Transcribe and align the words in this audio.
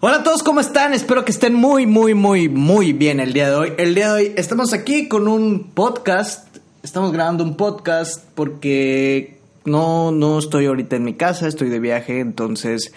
Hola 0.00 0.16
a 0.16 0.22
todos, 0.22 0.42
¿cómo 0.42 0.60
están? 0.60 0.92
Espero 0.92 1.24
que 1.24 1.30
estén 1.30 1.54
muy, 1.54 1.86
muy, 1.86 2.14
muy, 2.14 2.48
muy 2.48 2.92
bien 2.92 3.20
el 3.20 3.32
día 3.32 3.48
de 3.48 3.56
hoy. 3.56 3.72
El 3.78 3.94
día 3.94 4.12
de 4.12 4.14
hoy 4.14 4.32
estamos 4.36 4.72
aquí 4.72 5.08
con 5.08 5.28
un 5.28 5.70
podcast. 5.72 6.56
Estamos 6.82 7.12
grabando 7.12 7.44
un 7.44 7.56
podcast 7.56 8.22
porque 8.34 9.38
no, 9.64 10.10
no 10.10 10.40
estoy 10.40 10.66
ahorita 10.66 10.96
en 10.96 11.04
mi 11.04 11.14
casa, 11.14 11.46
estoy 11.46 11.70
de 11.70 11.78
viaje, 11.78 12.18
entonces 12.18 12.92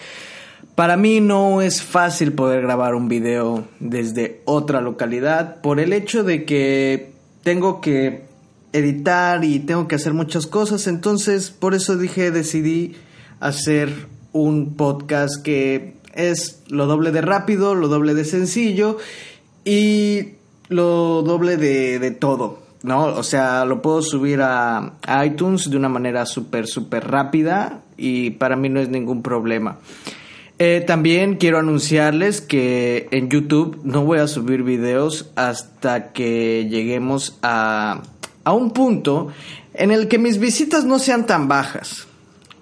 para 0.75 0.97
mí 0.97 1.21
no 1.21 1.61
es 1.61 1.83
fácil 1.83 2.33
poder 2.33 2.63
grabar 2.63 2.95
un 2.95 3.07
video 3.07 3.65
desde 3.79 4.41
otra 4.45 4.81
localidad 4.81 5.61
por 5.61 5.79
el 5.79 5.93
hecho 5.93 6.23
de 6.23 6.45
que 6.45 7.11
tengo 7.43 7.79
que 7.79 8.23
editar 8.73 9.45
y 9.45 9.59
tengo 9.59 9.87
que 9.87 9.95
hacer 9.95 10.13
muchas 10.13 10.47
cosas, 10.47 10.87
entonces 10.87 11.51
por 11.51 11.73
eso 11.75 11.95
dije, 11.95 12.31
decidí 12.31 12.95
hacer 13.39 13.93
un 14.33 14.75
podcast 14.75 15.41
que 15.43 15.96
es 16.17 16.63
lo 16.67 16.87
doble 16.87 17.11
de 17.11 17.21
rápido, 17.21 17.75
lo 17.75 17.87
doble 17.87 18.13
de 18.13 18.25
sencillo 18.25 18.97
y 19.63 20.33
lo 20.67 21.21
doble 21.21 21.57
de, 21.57 21.99
de 21.99 22.11
todo, 22.11 22.59
¿no? 22.83 23.05
O 23.05 23.23
sea, 23.23 23.63
lo 23.65 23.81
puedo 23.81 24.01
subir 24.01 24.41
a, 24.41 24.93
iTunes 25.25 25.69
de 25.69 25.77
una 25.77 25.89
manera 25.89 26.25
súper, 26.25 26.67
súper 26.67 27.07
rápida 27.07 27.81
y 27.95 28.31
para 28.31 28.55
mí 28.55 28.69
no 28.69 28.79
es 28.79 28.89
ningún 28.89 29.21
problema. 29.21 29.77
Eh, 30.59 30.83
también 30.85 31.35
quiero 31.35 31.59
anunciarles 31.59 32.41
que 32.41 33.07
en 33.11 33.29
YouTube 33.29 33.79
no 33.83 34.03
voy 34.03 34.17
a 34.17 34.27
subir 34.27 34.63
videos 34.63 35.29
hasta 35.35 36.11
que 36.11 36.67
lleguemos 36.67 37.37
a, 37.43 38.01
a 38.43 38.53
un 38.53 38.71
punto 38.71 39.27
en 39.75 39.91
el 39.91 40.07
que 40.07 40.17
mis 40.17 40.39
visitas 40.39 40.83
no 40.83 40.97
sean 40.97 41.27
tan 41.27 41.47
bajas, 41.47 42.07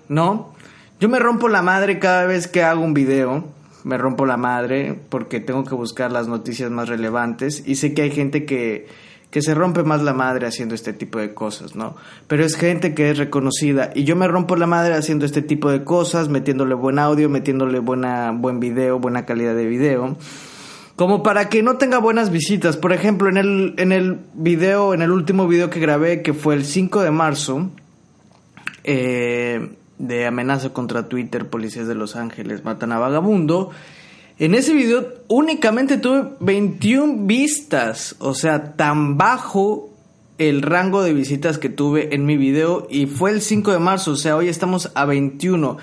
¿no? 0.09 0.54
Yo 0.99 1.09
me 1.09 1.19
rompo 1.19 1.49
la 1.49 1.61
madre 1.61 1.99
cada 1.99 2.25
vez 2.25 2.47
que 2.47 2.63
hago 2.63 2.83
un 2.83 2.93
video. 2.93 3.43
Me 3.83 3.97
rompo 3.97 4.25
la 4.25 4.37
madre 4.37 4.97
porque 5.09 5.39
tengo 5.39 5.63
que 5.65 5.75
buscar 5.75 6.11
las 6.11 6.27
noticias 6.27 6.71
más 6.71 6.87
relevantes. 6.87 7.63
Y 7.65 7.75
sé 7.75 7.93
que 7.93 8.03
hay 8.03 8.11
gente 8.11 8.45
que, 8.45 8.87
que 9.29 9.41
se 9.41 9.53
rompe 9.53 9.83
más 9.83 10.01
la 10.01 10.13
madre 10.13 10.47
haciendo 10.47 10.73
este 10.73 10.93
tipo 10.93 11.19
de 11.19 11.33
cosas, 11.33 11.75
¿no? 11.75 11.95
Pero 12.27 12.45
es 12.45 12.55
gente 12.55 12.95
que 12.95 13.11
es 13.11 13.17
reconocida. 13.17 13.91
Y 13.93 14.05
yo 14.05 14.15
me 14.15 14.27
rompo 14.29 14.55
la 14.55 14.67
madre 14.67 14.93
haciendo 14.93 15.25
este 15.25 15.41
tipo 15.41 15.69
de 15.69 15.83
cosas, 15.83 16.29
metiéndole 16.29 16.75
buen 16.75 16.97
audio, 16.97 17.29
metiéndole 17.29 17.79
buena, 17.79 18.31
buen 18.31 18.61
video, 18.61 18.97
buena 18.97 19.25
calidad 19.25 19.53
de 19.53 19.65
video. 19.65 20.15
Como 20.95 21.23
para 21.23 21.49
que 21.49 21.61
no 21.61 21.75
tenga 21.75 21.97
buenas 21.97 22.31
visitas. 22.31 22.77
Por 22.77 22.93
ejemplo, 22.93 23.27
en 23.27 23.35
el, 23.35 23.73
en 23.77 23.91
el 23.91 24.21
video, 24.33 24.93
en 24.93 25.01
el 25.01 25.11
último 25.11 25.45
video 25.45 25.69
que 25.69 25.81
grabé, 25.81 26.21
que 26.21 26.33
fue 26.33 26.55
el 26.55 26.63
5 26.63 27.01
de 27.01 27.11
marzo, 27.11 27.69
eh, 28.85 29.75
de 29.97 30.25
amenaza 30.25 30.73
contra 30.73 31.07
Twitter, 31.07 31.49
policías 31.49 31.87
de 31.87 31.95
Los 31.95 32.15
Ángeles 32.15 32.63
matan 32.63 32.91
a 32.91 32.99
vagabundo. 32.99 33.71
En 34.37 34.53
ese 34.53 34.73
video 34.73 35.05
únicamente 35.27 35.97
tuve 35.97 36.31
21 36.39 37.25
vistas, 37.25 38.15
o 38.19 38.33
sea, 38.33 38.73
tan 38.75 39.17
bajo 39.17 39.89
el 40.37 40.61
rango 40.61 41.03
de 41.03 41.13
visitas 41.13 41.57
que 41.57 41.69
tuve 41.69 42.13
en 42.13 42.25
mi 42.25 42.35
video 42.35 42.87
y 42.89 43.05
fue 43.05 43.31
el 43.31 43.41
5 43.41 43.71
de 43.71 43.79
marzo, 43.79 44.11
o 44.11 44.15
sea, 44.15 44.35
hoy 44.35 44.49
estamos 44.49 44.91
a 44.95 45.05
21. 45.05 45.77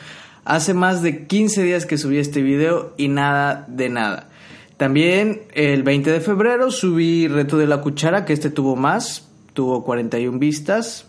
Hace 0.44 0.74
más 0.74 1.02
de 1.02 1.26
15 1.26 1.62
días 1.62 1.86
que 1.86 1.96
subí 1.96 2.18
este 2.18 2.42
video 2.42 2.92
y 2.96 3.08
nada 3.08 3.64
de 3.68 3.88
nada. 3.88 4.28
También 4.76 5.42
el 5.54 5.84
20 5.84 6.10
de 6.10 6.20
febrero 6.20 6.70
subí 6.70 7.28
Reto 7.28 7.56
de 7.56 7.66
la 7.66 7.80
Cuchara, 7.80 8.24
que 8.24 8.32
este 8.32 8.50
tuvo 8.50 8.74
más, 8.74 9.28
tuvo 9.54 9.84
41 9.84 10.38
vistas, 10.38 11.06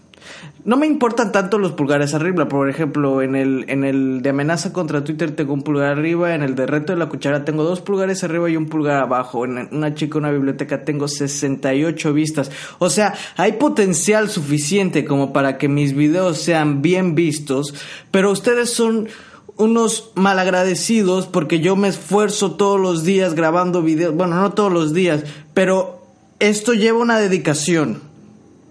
no 0.66 0.78
me 0.78 0.88
importan 0.88 1.32
tanto 1.32 1.58
los 1.60 1.74
pulgares 1.74 2.14
arriba. 2.14 2.48
Por 2.48 2.70
ejemplo, 2.70 3.22
en 3.22 3.36
el, 3.36 3.66
en 3.68 3.84
el 3.84 4.22
de 4.22 4.30
amenaza 4.30 4.72
contra 4.72 5.04
Twitter 5.04 5.36
tengo 5.36 5.54
un 5.54 5.64
pulgar 5.64 5.98
arriba. 5.98 6.36
En 6.36 6.42
el 6.42 6.56
de 6.56 6.66
reto 6.66 6.94
de 6.94 7.00
la 7.00 7.10
cuchara 7.10 7.44
tengo 7.44 7.64
dos 7.64 7.82
pulgares 7.82 8.24
arriba 8.24 8.50
y 8.50 8.56
un 8.56 8.68
pulgar 8.68 9.02
abajo. 9.02 9.44
En 9.44 9.68
una 9.72 9.94
chica, 9.94 10.18
una 10.18 10.32
biblioteca 10.32 10.86
tengo 10.86 11.08
68 11.08 12.14
vistas. 12.14 12.50
O 12.80 12.90
sea, 12.90 13.14
hay 13.36 13.54
potencial 13.54 14.30
suficiente 14.30 15.04
como 15.04 15.34
para 15.34 15.58
que 15.58 15.68
mis 15.68 15.94
videos 15.94 16.38
sean 16.38 16.82
bien 16.82 17.14
vistos. 17.14 17.74
Pero 18.12 18.32
ustedes 18.32 18.70
son 18.70 19.10
unos 19.58 20.12
malagradecidos 20.16 21.28
porque 21.28 21.60
yo 21.60 21.76
me 21.76 21.90
esfuerzo 21.90 22.54
todos 22.54 22.80
los 22.80 23.04
días 23.04 23.34
grabando 23.34 23.82
videos. 23.82 24.16
Bueno, 24.16 24.40
no 24.40 24.54
todos 24.54 24.72
los 24.72 24.94
días, 24.94 25.24
pero 25.54 26.02
esto 26.40 26.74
lleva 26.74 27.00
una 27.00 27.20
dedicación 27.20 28.13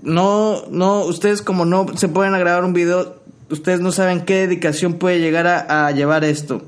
no, 0.03 0.65
no, 0.71 1.05
ustedes 1.05 1.43
como 1.43 1.65
no 1.65 1.87
se 1.97 2.09
pueden 2.09 2.33
grabar 2.39 2.65
un 2.65 2.73
video, 2.73 3.17
ustedes 3.51 3.81
no 3.81 3.93
saben 3.93 4.25
qué 4.25 4.47
dedicación 4.47 4.95
puede 4.95 5.21
llegar 5.21 5.47
a, 5.47 5.91
llevar 5.93 6.25
esto. 6.25 6.63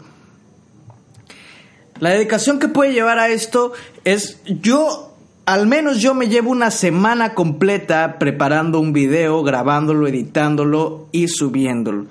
La 1.99 2.11
dedicación 2.11 2.59
que 2.59 2.69
puede 2.69 2.93
llevar 2.93 3.19
a 3.19 3.29
esto 3.29 3.73
es 4.05 4.41
yo, 4.45 5.17
al 5.47 5.67
menos 5.67 5.99
yo 5.99 6.15
me 6.15 6.29
llevo 6.29 6.51
una 6.51 6.71
semana 6.71 7.35
completa 7.35 8.19
preparando 8.19 8.81
un 8.81 8.93
video, 8.93 9.43
grabándolo, 9.43 10.07
editándolo 10.07 11.09
y 11.13 11.29
subiéndolo. 11.29 12.07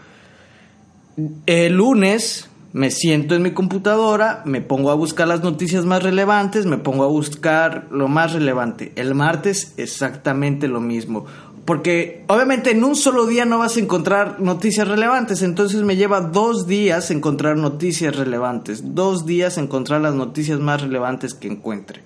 El 1.46 1.74
lunes 1.74 2.50
me 2.74 2.90
siento 2.90 3.36
en 3.36 3.44
mi 3.44 3.52
computadora, 3.52 4.42
me 4.46 4.60
pongo 4.62 4.90
a 4.90 4.96
buscar 4.96 5.28
las 5.28 5.44
noticias 5.44 5.86
más 5.86 6.02
relevantes, 6.02 6.66
me 6.66 6.80
pongo 6.80 7.04
a 7.04 7.08
buscar 7.08 7.88
lo 7.92 8.08
más 8.08 8.34
relevante. 8.34 8.92
El 8.96 9.14
martes 9.14 9.74
exactamente 9.78 10.68
lo 10.68 10.82
mismo. 10.82 11.26
Porque 11.66 12.26
obviamente 12.28 12.72
en 12.72 12.84
un 12.84 12.96
solo 12.96 13.28
día 13.28 13.46
no 13.46 13.60
vas 13.60 13.78
a 13.78 13.80
encontrar 13.80 14.42
noticias 14.42 14.88
relevantes, 14.88 15.44
entonces 15.44 15.84
me 15.84 15.96
lleva 15.96 16.20
dos 16.20 16.68
días 16.68 17.12
encontrar 17.12 17.58
noticias 17.58 18.16
relevantes, 18.16 18.96
dos 18.96 19.26
días 19.28 19.58
encontrar 19.60 20.02
las 20.02 20.16
noticias 20.16 20.60
más 20.60 20.82
relevantes 20.82 21.36
que 21.36 21.48
encuentre. 21.48 22.02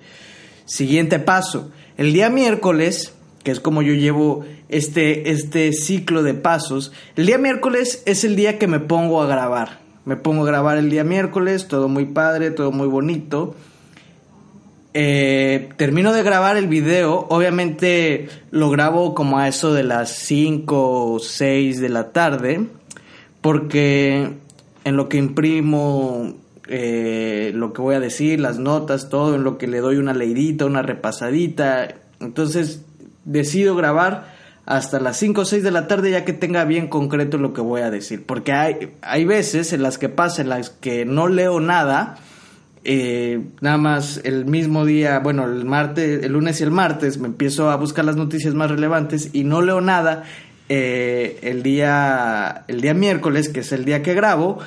Siguiente 0.66 1.18
paso, 1.18 1.70
el 1.96 2.12
día 2.12 2.28
miércoles, 2.28 3.14
que 3.42 3.50
es 3.50 3.58
como 3.58 3.80
yo 3.80 3.94
llevo 3.94 4.44
este, 4.68 5.30
este 5.30 5.72
ciclo 5.72 6.22
de 6.22 6.34
pasos, 6.34 6.92
el 7.16 7.24
día 7.24 7.38
miércoles 7.38 8.02
es 8.04 8.22
el 8.22 8.36
día 8.36 8.58
que 8.58 8.68
me 8.68 8.80
pongo 8.80 9.22
a 9.22 9.26
grabar 9.26 9.87
me 10.08 10.16
pongo 10.16 10.44
a 10.44 10.46
grabar 10.46 10.78
el 10.78 10.88
día 10.88 11.04
miércoles, 11.04 11.68
todo 11.68 11.90
muy 11.90 12.06
padre, 12.06 12.50
todo 12.50 12.72
muy 12.72 12.88
bonito. 12.88 13.54
Eh, 14.94 15.68
termino 15.76 16.14
de 16.14 16.22
grabar 16.22 16.56
el 16.56 16.66
video, 16.66 17.26
obviamente 17.28 18.30
lo 18.50 18.70
grabo 18.70 19.14
como 19.14 19.38
a 19.38 19.48
eso 19.48 19.74
de 19.74 19.82
las 19.82 20.10
5 20.10 21.12
o 21.12 21.18
6 21.18 21.78
de 21.82 21.88
la 21.90 22.10
tarde, 22.12 22.68
porque 23.42 24.30
en 24.84 24.96
lo 24.96 25.10
que 25.10 25.18
imprimo 25.18 26.32
eh, 26.68 27.52
lo 27.54 27.74
que 27.74 27.82
voy 27.82 27.94
a 27.94 28.00
decir, 28.00 28.40
las 28.40 28.58
notas, 28.58 29.10
todo, 29.10 29.34
en 29.34 29.44
lo 29.44 29.58
que 29.58 29.66
le 29.66 29.80
doy 29.80 29.98
una 29.98 30.14
leidita, 30.14 30.64
una 30.64 30.80
repasadita, 30.80 31.96
entonces 32.18 32.82
decido 33.26 33.76
grabar 33.76 34.37
hasta 34.68 35.00
las 35.00 35.16
5 35.16 35.40
o 35.40 35.44
6 35.46 35.62
de 35.62 35.70
la 35.70 35.86
tarde 35.86 36.10
ya 36.10 36.26
que 36.26 36.34
tenga 36.34 36.66
bien 36.66 36.88
concreto 36.88 37.38
lo 37.38 37.54
que 37.54 37.62
voy 37.62 37.80
a 37.80 37.90
decir. 37.90 38.26
Porque 38.26 38.52
hay, 38.52 38.90
hay 39.00 39.24
veces 39.24 39.72
en 39.72 39.82
las 39.82 39.96
que 39.96 40.10
pasa, 40.10 40.42
en 40.42 40.50
las 40.50 40.68
que 40.68 41.06
no 41.06 41.26
leo 41.26 41.58
nada, 41.58 42.18
eh, 42.84 43.40
nada 43.62 43.78
más 43.78 44.20
el 44.24 44.44
mismo 44.44 44.84
día, 44.84 45.20
bueno, 45.20 45.46
el 45.46 45.64
martes, 45.64 46.22
el 46.22 46.32
lunes 46.32 46.60
y 46.60 46.64
el 46.64 46.70
martes 46.70 47.16
me 47.16 47.28
empiezo 47.28 47.70
a 47.70 47.76
buscar 47.76 48.04
las 48.04 48.16
noticias 48.16 48.52
más 48.52 48.70
relevantes 48.70 49.30
y 49.32 49.44
no 49.44 49.62
leo 49.62 49.80
nada 49.80 50.24
eh, 50.68 51.38
el 51.40 51.62
día 51.62 52.64
el 52.68 52.82
día 52.82 52.92
miércoles, 52.92 53.48
que 53.48 53.60
es 53.60 53.72
el 53.72 53.86
día 53.86 54.02
que 54.02 54.12
grabo. 54.12 54.58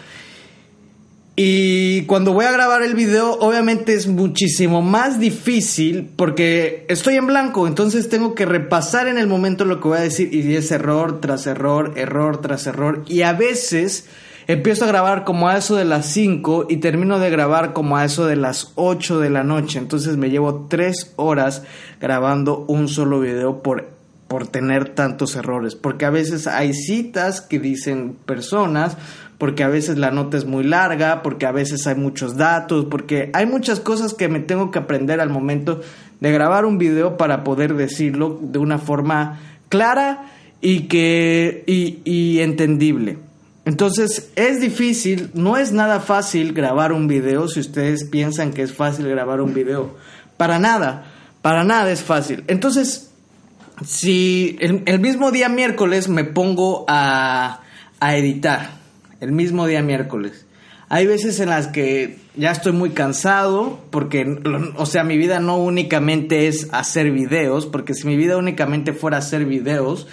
Y 1.35 1.80
cuando 2.05 2.33
voy 2.33 2.45
a 2.45 2.51
grabar 2.51 2.83
el 2.83 2.93
video, 2.93 3.33
obviamente 3.39 3.93
es 3.93 4.07
muchísimo 4.07 4.81
más 4.81 5.19
difícil 5.19 6.09
porque 6.15 6.85
estoy 6.89 7.15
en 7.15 7.27
blanco, 7.27 7.67
entonces 7.67 8.09
tengo 8.09 8.35
que 8.35 8.45
repasar 8.45 9.07
en 9.07 9.17
el 9.17 9.27
momento 9.27 9.65
lo 9.65 9.79
que 9.79 9.87
voy 9.87 9.97
a 9.97 10.01
decir 10.01 10.33
y 10.33 10.55
es 10.55 10.71
error 10.71 11.21
tras 11.21 11.47
error, 11.47 11.93
error 11.95 12.39
tras 12.41 12.67
error. 12.67 13.03
Y 13.07 13.23
a 13.23 13.33
veces 13.33 14.07
empiezo 14.47 14.85
a 14.85 14.87
grabar 14.87 15.23
como 15.23 15.49
a 15.49 15.57
eso 15.57 15.75
de 15.75 15.85
las 15.85 16.05
5 16.07 16.67
y 16.69 16.77
termino 16.77 17.19
de 17.19 17.29
grabar 17.29 17.73
como 17.73 17.97
a 17.97 18.05
eso 18.05 18.25
de 18.25 18.35
las 18.35 18.73
8 18.75 19.19
de 19.19 19.29
la 19.29 19.43
noche. 19.43 19.79
Entonces 19.79 20.17
me 20.17 20.29
llevo 20.29 20.67
3 20.69 21.13
horas 21.15 21.63
grabando 21.99 22.65
un 22.67 22.87
solo 22.87 23.19
video 23.19 23.61
por, 23.61 23.89
por 24.27 24.47
tener 24.47 24.89
tantos 24.89 25.35
errores. 25.35 25.75
Porque 25.75 26.05
a 26.05 26.09
veces 26.09 26.47
hay 26.47 26.73
citas 26.73 27.41
que 27.41 27.59
dicen 27.59 28.15
personas 28.25 28.97
porque 29.41 29.63
a 29.63 29.69
veces 29.69 29.97
la 29.97 30.11
nota 30.11 30.37
es 30.37 30.45
muy 30.45 30.63
larga, 30.63 31.23
porque 31.23 31.47
a 31.47 31.51
veces 31.51 31.87
hay 31.87 31.95
muchos 31.95 32.37
datos, 32.37 32.85
porque 32.85 33.31
hay 33.33 33.47
muchas 33.47 33.79
cosas 33.79 34.13
que 34.13 34.27
me 34.27 34.39
tengo 34.39 34.69
que 34.69 34.77
aprender 34.77 35.19
al 35.19 35.31
momento 35.31 35.81
de 36.19 36.31
grabar 36.31 36.63
un 36.63 36.77
video 36.77 37.17
para 37.17 37.43
poder 37.43 37.73
decirlo 37.73 38.37
de 38.39 38.59
una 38.59 38.77
forma 38.77 39.39
clara 39.67 40.27
y 40.61 40.81
que 40.81 41.63
y, 41.65 42.37
entendible. 42.37 43.17
Entonces 43.65 44.29
es 44.35 44.61
difícil, 44.61 45.31
no 45.33 45.57
es 45.57 45.71
nada 45.71 46.01
fácil 46.01 46.53
grabar 46.53 46.91
un 46.91 47.07
video 47.07 47.47
si 47.47 47.61
ustedes 47.61 48.03
piensan 48.03 48.53
que 48.53 48.61
es 48.61 48.71
fácil 48.71 49.07
grabar 49.07 49.41
un 49.41 49.55
video. 49.55 49.95
Para 50.37 50.59
nada, 50.59 51.05
para 51.41 51.63
nada 51.63 51.91
es 51.91 52.03
fácil. 52.03 52.43
Entonces, 52.45 53.09
si 53.83 54.55
el, 54.59 54.99
mismo 54.99 55.31
día 55.31 55.49
miércoles 55.49 56.09
me 56.09 56.25
pongo 56.25 56.85
a, 56.87 57.61
a 57.99 58.15
editar, 58.15 58.80
el 59.21 59.31
mismo 59.31 59.65
día 59.67 59.81
miércoles. 59.81 60.45
Hay 60.89 61.07
veces 61.07 61.39
en 61.39 61.49
las 61.49 61.67
que 61.67 62.17
ya 62.35 62.51
estoy 62.51 62.73
muy 62.73 62.89
cansado 62.89 63.79
porque, 63.91 64.39
o 64.75 64.85
sea, 64.85 65.05
mi 65.05 65.17
vida 65.17 65.39
no 65.39 65.55
únicamente 65.57 66.49
es 66.49 66.67
hacer 66.73 67.11
videos, 67.11 67.65
porque 67.65 67.93
si 67.93 68.05
mi 68.07 68.17
vida 68.17 68.35
únicamente 68.35 68.91
fuera 68.91 69.17
hacer 69.17 69.45
videos 69.45 70.07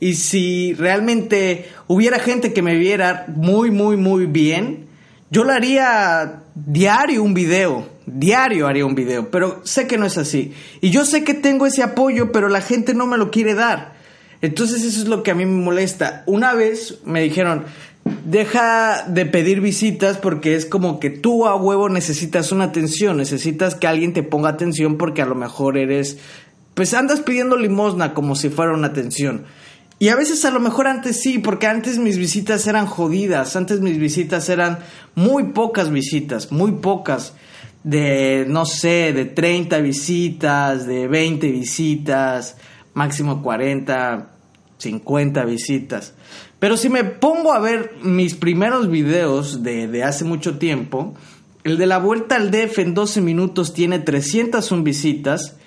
y 0.00 0.14
si 0.14 0.74
realmente 0.74 1.68
hubiera 1.86 2.18
gente 2.18 2.52
que 2.52 2.62
me 2.62 2.74
viera 2.74 3.26
muy, 3.28 3.70
muy, 3.70 3.96
muy 3.96 4.26
bien, 4.26 4.86
yo 5.30 5.44
lo 5.44 5.52
haría 5.52 6.42
diario 6.56 7.22
un 7.22 7.34
video, 7.34 7.88
diario 8.06 8.66
haría 8.66 8.86
un 8.86 8.96
video, 8.96 9.30
pero 9.30 9.60
sé 9.64 9.86
que 9.86 9.98
no 9.98 10.06
es 10.06 10.18
así. 10.18 10.52
Y 10.80 10.90
yo 10.90 11.04
sé 11.04 11.22
que 11.22 11.34
tengo 11.34 11.66
ese 11.66 11.84
apoyo, 11.84 12.32
pero 12.32 12.48
la 12.48 12.60
gente 12.60 12.94
no 12.94 13.06
me 13.06 13.18
lo 13.18 13.30
quiere 13.30 13.54
dar. 13.54 13.94
Entonces 14.40 14.82
eso 14.82 15.00
es 15.00 15.08
lo 15.08 15.22
que 15.22 15.30
a 15.30 15.34
mí 15.34 15.46
me 15.46 15.62
molesta. 15.62 16.22
Una 16.26 16.54
vez 16.54 16.98
me 17.04 17.22
dijeron, 17.22 17.64
deja 18.24 19.04
de 19.08 19.26
pedir 19.26 19.60
visitas 19.60 20.18
porque 20.18 20.54
es 20.54 20.66
como 20.66 21.00
que 21.00 21.10
tú 21.10 21.46
a 21.46 21.56
huevo 21.56 21.88
necesitas 21.88 22.52
una 22.52 22.64
atención, 22.64 23.16
necesitas 23.16 23.74
que 23.74 23.86
alguien 23.86 24.12
te 24.12 24.22
ponga 24.22 24.50
atención 24.50 24.98
porque 24.98 25.22
a 25.22 25.26
lo 25.26 25.34
mejor 25.34 25.78
eres, 25.78 26.18
pues 26.74 26.94
andas 26.94 27.20
pidiendo 27.20 27.56
limosna 27.56 28.14
como 28.14 28.36
si 28.36 28.50
fuera 28.50 28.72
una 28.72 28.88
atención. 28.88 29.44
Y 29.98 30.08
a 30.08 30.16
veces 30.16 30.44
a 30.44 30.50
lo 30.50 30.60
mejor 30.60 30.86
antes 30.86 31.22
sí, 31.22 31.38
porque 31.38 31.66
antes 31.66 31.98
mis 31.98 32.18
visitas 32.18 32.66
eran 32.66 32.86
jodidas, 32.86 33.56
antes 33.56 33.80
mis 33.80 33.98
visitas 33.98 34.48
eran 34.48 34.80
muy 35.14 35.52
pocas 35.52 35.90
visitas, 35.90 36.50
muy 36.52 36.72
pocas, 36.72 37.34
de 37.84 38.44
no 38.48 38.66
sé, 38.66 39.12
de 39.12 39.24
30 39.24 39.78
visitas, 39.78 40.86
de 40.86 41.06
20 41.06 41.50
visitas, 41.50 42.56
máximo 42.92 43.42
40, 43.42 44.30
50 44.78 45.44
visitas. 45.44 46.14
Pero 46.64 46.78
si 46.78 46.88
me 46.88 47.04
pongo 47.04 47.52
a 47.52 47.58
ver 47.58 47.92
mis 48.00 48.32
primeros 48.32 48.90
videos 48.90 49.62
de, 49.62 50.02
hace 50.02 50.24
mucho 50.24 50.56
tiempo, 50.56 51.12
el 51.62 51.76
de 51.76 51.84
la 51.84 51.98
vuelta 51.98 52.36
al 52.36 52.50
DF 52.50 52.78
en 52.78 52.94
12 52.94 53.20
minutos 53.20 53.74
tiene 53.74 53.98
301 53.98 54.82
visitas. 54.82 55.58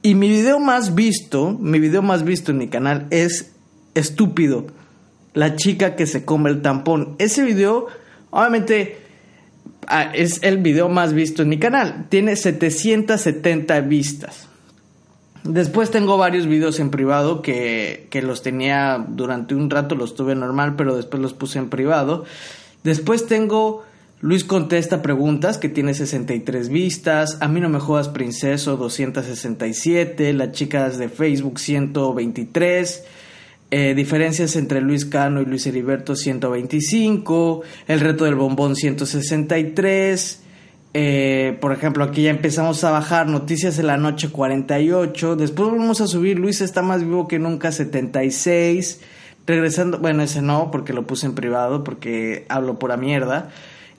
Y 0.00 0.14
mi 0.14 0.28
video 0.28 0.60
más 0.60 0.94
visto, 0.94 1.58
mi 1.58 1.80
video 1.80 2.02
más 2.02 2.22
visto 2.22 2.52
en 2.52 2.58
mi 2.58 2.68
canal 2.68 3.08
es 3.10 3.50
Estúpido, 3.96 4.68
la 5.32 5.56
chica 5.56 5.96
que 5.96 6.06
se 6.06 6.24
come 6.24 6.50
el 6.50 6.62
tampón. 6.62 7.16
Ese 7.18 7.42
video, 7.42 7.88
obviamente, 8.30 8.98
ah, 9.88 10.12
es 10.14 10.40
el 10.44 10.58
video 10.58 10.88
más 10.88 11.14
visto 11.14 11.42
en 11.42 11.48
mi 11.48 11.58
canal. 11.58 12.06
Tiene 12.10 12.36
770 12.36 13.80
vistas. 13.80 14.48
Después 15.44 15.90
tengo 15.90 16.16
varios 16.16 16.46
videos 16.46 16.80
en 16.80 16.90
privado 16.90 17.42
que, 17.42 18.06
que, 18.10 18.22
los 18.22 18.42
tenía 18.42 19.04
durante 19.08 19.54
un 19.54 19.70
rato, 19.70 19.94
los 19.94 20.14
tuve 20.14 20.34
normal, 20.34 20.74
pero 20.76 20.96
después 20.96 21.22
los 21.22 21.34
puse 21.34 21.58
en 21.58 21.68
privado. 21.68 22.24
Después 22.82 23.26
tengo 23.26 23.84
Luis 24.24 24.42
contesta 24.42 25.02
preguntas 25.02 25.58
que 25.58 25.68
tiene 25.68 25.92
63 25.92 26.70
vistas. 26.70 27.36
A 27.42 27.48
mí 27.48 27.60
no 27.60 27.68
me 27.68 27.78
jodas 27.78 28.08
princeso 28.08 28.78
267. 28.78 30.32
Las 30.32 30.52
chicas 30.52 30.96
de 30.96 31.10
Facebook 31.10 31.58
123. 31.58 33.04
Eh, 33.70 33.94
diferencias 33.94 34.56
entre 34.56 34.80
Luis 34.80 35.04
Cano 35.04 35.42
y 35.42 35.44
Luis 35.44 35.66
Heriberto 35.66 36.16
125. 36.16 37.60
El 37.86 38.00
reto 38.00 38.24
del 38.24 38.36
bombón 38.36 38.76
163. 38.76 40.43
Eh, 40.96 41.58
por 41.60 41.72
ejemplo, 41.72 42.04
aquí 42.04 42.22
ya 42.22 42.30
empezamos 42.30 42.84
a 42.84 42.92
bajar 42.92 43.26
Noticias 43.26 43.76
de 43.76 43.82
la 43.82 43.96
Noche 43.96 44.28
48. 44.30 45.34
Después 45.34 45.70
volvemos 45.70 46.00
a 46.00 46.06
subir 46.06 46.38
Luis 46.38 46.60
está 46.60 46.82
más 46.82 47.02
vivo 47.02 47.26
que 47.26 47.40
nunca 47.40 47.72
76. 47.72 49.00
Regresando, 49.44 49.98
bueno, 49.98 50.22
ese 50.22 50.40
no, 50.40 50.70
porque 50.70 50.92
lo 50.92 51.04
puse 51.04 51.26
en 51.26 51.34
privado, 51.34 51.82
porque 51.82 52.46
hablo 52.48 52.78
pura 52.78 52.96
mierda. 52.96 53.50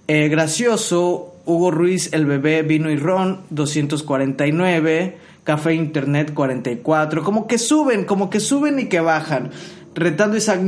Eh, 0.07 0.29
gracioso, 0.29 1.35
Hugo 1.45 1.69
Ruiz, 1.69 2.13
el 2.13 2.25
bebé, 2.25 2.63
vino 2.63 2.89
y 2.89 2.95
ron 2.95 3.41
249. 3.49 5.17
Café 5.43 5.73
Internet 5.75 6.33
44. 6.33 7.23
Como 7.23 7.45
que 7.45 7.57
suben, 7.57 8.05
como 8.05 8.29
que 8.29 8.39
suben 8.39 8.79
y 8.79 8.85
que 8.85 9.01
bajan 9.01 9.51
retando 9.95 10.35
Isaac, 10.35 10.61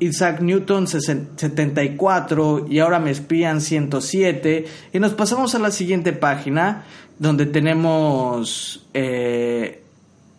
Isaac 0.00 0.40
Newton 0.40 0.86
74 0.88 2.66
y 2.68 2.80
ahora 2.80 2.98
me 2.98 3.12
espían 3.12 3.60
107 3.60 4.66
y 4.92 4.98
nos 4.98 5.14
pasamos 5.14 5.54
a 5.54 5.60
la 5.60 5.70
siguiente 5.70 6.12
página 6.12 6.84
donde 7.18 7.46
tenemos 7.46 8.86
eh, 8.94 9.82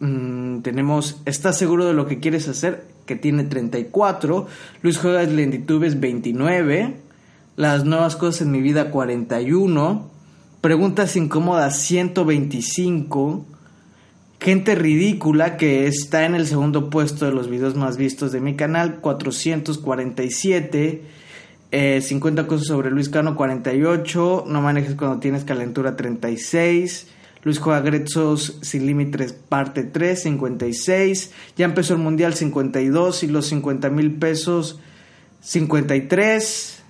mm, 0.01 0.59
tenemos 0.59 1.21
¿estás 1.25 1.57
seguro 1.57 1.85
de 1.85 1.93
lo 1.93 2.07
que 2.07 2.19
quieres 2.19 2.47
hacer? 2.49 2.83
que 3.05 3.15
tiene 3.15 3.45
34 3.45 4.47
Luis 4.81 4.97
Juega 4.97 5.23
Lenditubes 5.23 5.99
29 5.99 6.95
las 7.55 7.85
nuevas 7.85 8.17
cosas 8.17 8.41
en 8.41 8.51
mi 8.51 8.61
vida 8.61 8.91
41 8.91 10.09
preguntas 10.59 11.15
incómodas 11.15 11.77
125 11.77 13.45
Gente 14.41 14.75
ridícula 14.75 15.57
que 15.57 15.85
está 15.87 16.25
en 16.25 16.33
el 16.33 16.47
segundo 16.47 16.89
puesto 16.89 17.25
de 17.25 17.33
los 17.33 17.49
videos 17.49 17.75
más 17.75 17.97
vistos 17.97 18.31
de 18.31 18.39
mi 18.39 18.55
canal, 18.55 19.01
447. 19.01 21.01
50 21.71 22.41
eh, 22.41 22.47
cosas 22.47 22.67
sobre 22.67 22.89
Luis 22.89 23.09
Cano, 23.09 23.35
48. 23.35 24.45
No 24.47 24.61
manejes 24.61 24.95
cuando 24.95 25.19
tienes 25.19 25.43
calentura, 25.43 25.97
36. 25.97 27.07
Luis 27.43 27.59
Juega 27.59 27.81
Gretzos 27.81 28.59
sin 28.61 28.85
límites, 28.85 29.33
parte 29.33 29.83
3, 29.83 30.23
56. 30.23 31.33
Ya 31.57 31.65
empezó 31.65 31.95
el 31.95 31.99
mundial, 31.99 32.33
52. 32.33 33.23
Y 33.23 33.27
los 33.27 33.47
50 33.47 33.89
mil 33.89 34.15
pesos, 34.15 34.79
53. 35.41 36.81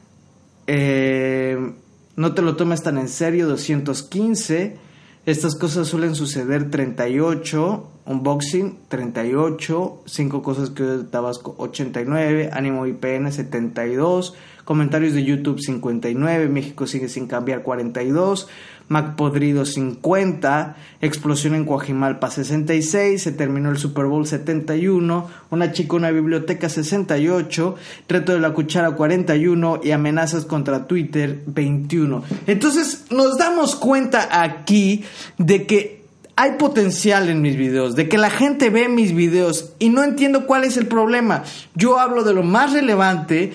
Eh, 0.67 1.73
no 2.15 2.35
te 2.35 2.43
lo 2.43 2.55
tomes 2.55 2.83
tan 2.83 2.99
en 2.99 3.09
serio, 3.09 3.47
215. 3.47 4.88
Estas 5.29 5.53
cosas 5.53 5.87
suelen 5.87 6.15
suceder 6.15 6.71
38, 6.71 7.87
unboxing 8.07 8.79
38, 8.87 10.01
5 10.03 10.41
cosas 10.41 10.71
que 10.71 10.81
de 10.81 11.03
Tabasco 11.03 11.53
89, 11.59 12.49
Ánimo 12.51 12.87
IPN 12.87 13.31
72, 13.31 14.33
comentarios 14.69 15.15
de 15.15 15.23
YouTube 15.23 15.59
59, 15.59 16.47
México 16.47 16.85
sigue 16.85 17.09
sin 17.09 17.25
cambiar 17.25 17.63
42, 17.63 18.47
Mac 18.87 19.15
Podrido 19.15 19.65
50, 19.65 20.75
Explosión 21.01 21.55
en 21.55 21.65
Coajimalpa 21.65 22.29
66, 22.29 23.19
se 23.19 23.31
terminó 23.31 23.71
el 23.71 23.79
Super 23.79 24.05
Bowl 24.05 24.27
71, 24.27 25.27
Una 25.49 25.71
chica 25.71 25.95
una 25.95 26.11
biblioteca 26.11 26.69
68, 26.69 27.75
Reto 28.07 28.33
de 28.33 28.39
la 28.39 28.53
cuchara 28.53 28.91
41 28.91 29.81
y 29.83 29.89
amenazas 29.89 30.45
contra 30.45 30.85
Twitter 30.85 31.41
21. 31.47 32.23
Entonces 32.45 33.07
nos 33.09 33.39
damos 33.39 33.75
cuenta 33.75 34.43
aquí 34.43 35.03
de 35.39 35.65
que 35.65 35.99
hay 36.35 36.51
potencial 36.53 37.27
en 37.27 37.41
mis 37.41 37.57
videos, 37.57 37.97
de 37.97 38.07
que 38.07 38.17
la 38.17 38.29
gente 38.29 38.69
ve 38.69 38.87
mis 38.87 39.13
videos 39.13 39.73
y 39.77 39.89
no 39.89 40.05
entiendo 40.05 40.45
cuál 40.47 40.63
es 40.63 40.77
el 40.77 40.87
problema. 40.87 41.43
Yo 41.75 41.99
hablo 41.99 42.23
de 42.23 42.33
lo 42.33 42.43
más 42.43 42.71
relevante, 42.71 43.51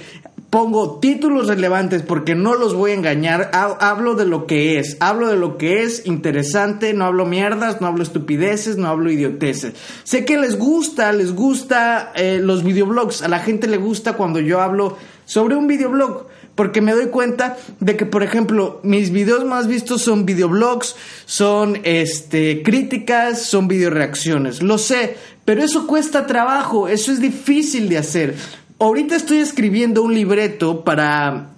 pongo 0.54 1.00
títulos 1.00 1.48
relevantes 1.48 2.02
porque 2.02 2.36
no 2.36 2.54
los 2.54 2.74
voy 2.74 2.92
a 2.92 2.94
engañar, 2.94 3.50
hablo 3.52 4.14
de 4.14 4.24
lo 4.24 4.46
que 4.46 4.78
es, 4.78 4.96
hablo 5.00 5.26
de 5.26 5.36
lo 5.36 5.58
que 5.58 5.82
es 5.82 6.06
interesante, 6.06 6.94
no 6.94 7.06
hablo 7.06 7.26
mierdas, 7.26 7.80
no 7.80 7.88
hablo 7.88 8.04
estupideces, 8.04 8.76
no 8.76 8.86
hablo 8.86 9.10
idioteces. 9.10 9.74
Sé 10.04 10.24
que 10.24 10.38
les 10.38 10.56
gusta, 10.56 11.12
les 11.12 11.34
gusta 11.34 12.12
eh, 12.14 12.38
los 12.40 12.62
videoblogs, 12.62 13.22
a 13.22 13.28
la 13.28 13.40
gente 13.40 13.66
le 13.66 13.78
gusta 13.78 14.12
cuando 14.12 14.38
yo 14.38 14.60
hablo 14.60 14.96
sobre 15.24 15.56
un 15.56 15.66
videoblog. 15.66 16.28
Porque 16.54 16.80
me 16.80 16.92
doy 16.92 17.06
cuenta 17.06 17.56
de 17.80 17.96
que, 17.96 18.06
por 18.06 18.22
ejemplo, 18.22 18.78
mis 18.84 19.10
videos 19.10 19.44
más 19.44 19.66
vistos 19.66 20.02
son 20.02 20.24
videoblogs, 20.24 20.94
son 21.26 21.80
este, 21.82 22.62
críticas, 22.62 23.42
son 23.42 23.66
videoreacciones. 23.66 24.62
Lo 24.62 24.78
sé, 24.78 25.16
pero 25.44 25.64
eso 25.64 25.88
cuesta 25.88 26.28
trabajo, 26.28 26.86
eso 26.86 27.10
es 27.10 27.20
difícil 27.20 27.88
de 27.88 27.98
hacer 27.98 28.36
ahorita 28.78 29.16
estoy 29.16 29.38
escribiendo 29.38 30.02
un 30.02 30.14
libreto 30.14 30.84
para 30.84 31.50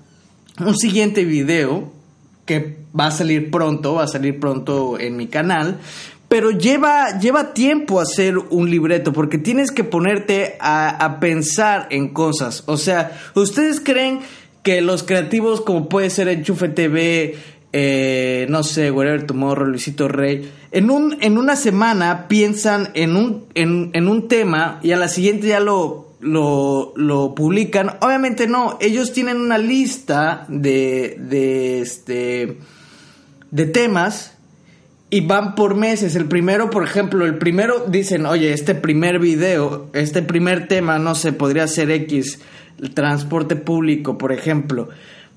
un 0.59 0.77
siguiente 0.77 1.25
video 1.25 1.93
que 2.45 2.79
va 2.99 3.07
a 3.07 3.11
salir 3.11 3.51
pronto, 3.51 3.95
va 3.95 4.05
a 4.05 4.09
salir 4.09 4.39
pronto 4.41 4.99
en 4.99 5.17
mi 5.17 5.27
canal. 5.27 5.79
Pero 6.29 6.51
lleva, 6.51 7.21
lleva 7.21 7.55
tiempo 7.55 8.01
hacer 8.01 8.37
un 8.37 8.69
libreto 8.69 9.13
porque 9.13 9.39
tienes 9.39 9.71
que 9.71 9.85
ponerte 9.85 10.57
a, 10.59 10.89
a 10.89 11.21
pensar 11.21 11.87
en 11.91 12.09
cosas. 12.09 12.65
O 12.67 12.77
sea, 12.77 13.17
ustedes 13.35 13.81
creen 13.81 14.21
que 14.65 14.81
los 14.81 15.05
creativos 15.05 15.61
como 15.61 15.89
puede 15.89 16.11
ser 16.11 16.27
Enchufe 16.27 16.69
TV, 16.69 17.37
eh, 17.73 18.47
no 18.49 18.63
sé, 18.63 18.91
Whatever 18.91 19.27
Tomorrow, 19.27 19.67
Luisito 19.67 20.09
Rey, 20.09 20.51
en, 20.73 20.91
un, 20.91 21.19
en 21.21 21.37
una 21.39 21.57
semana 21.57 22.27
piensan 22.27 22.89
en 22.95 23.17
un, 23.17 23.45
en, 23.55 24.09
un 24.09 24.29
tema 24.29 24.81
y 24.83 24.93
a 24.93 24.97
la 24.97 25.09
siguiente 25.09 25.47
ya 25.49 25.61
lo, 25.61 26.06
lo, 26.27 26.93
lo, 26.97 27.35
publican. 27.35 27.97
Obviamente 28.01 28.47
no, 28.47 28.77
ellos 28.81 29.13
tienen 29.13 29.39
una 29.39 29.59
lista 29.59 30.45
de, 30.49 31.17
de, 31.19 31.81
este, 31.81 32.59
de 33.51 33.67
temas 33.67 34.35
y 35.09 35.21
van 35.21 35.55
por 35.55 35.77
meses. 35.77 36.17
El 36.17 36.27
primero, 36.27 36.69
por 36.71 36.85
ejemplo, 36.85 37.25
el 37.25 37.39
primero 37.39 37.87
dicen, 37.89 38.27
oye, 38.27 38.53
este 38.53 38.75
primer 38.75 39.19
video, 39.19 39.89
este 39.93 40.23
primer 40.23 40.69
tema, 40.69 40.99
no 40.99 41.15
sé, 41.15 41.33
podría 41.33 41.67
ser 41.69 41.91
X, 41.91 42.41
el 42.81 42.93
transporte 42.93 43.57
público, 43.57 44.19
por 44.19 44.33
ejemplo, 44.33 44.89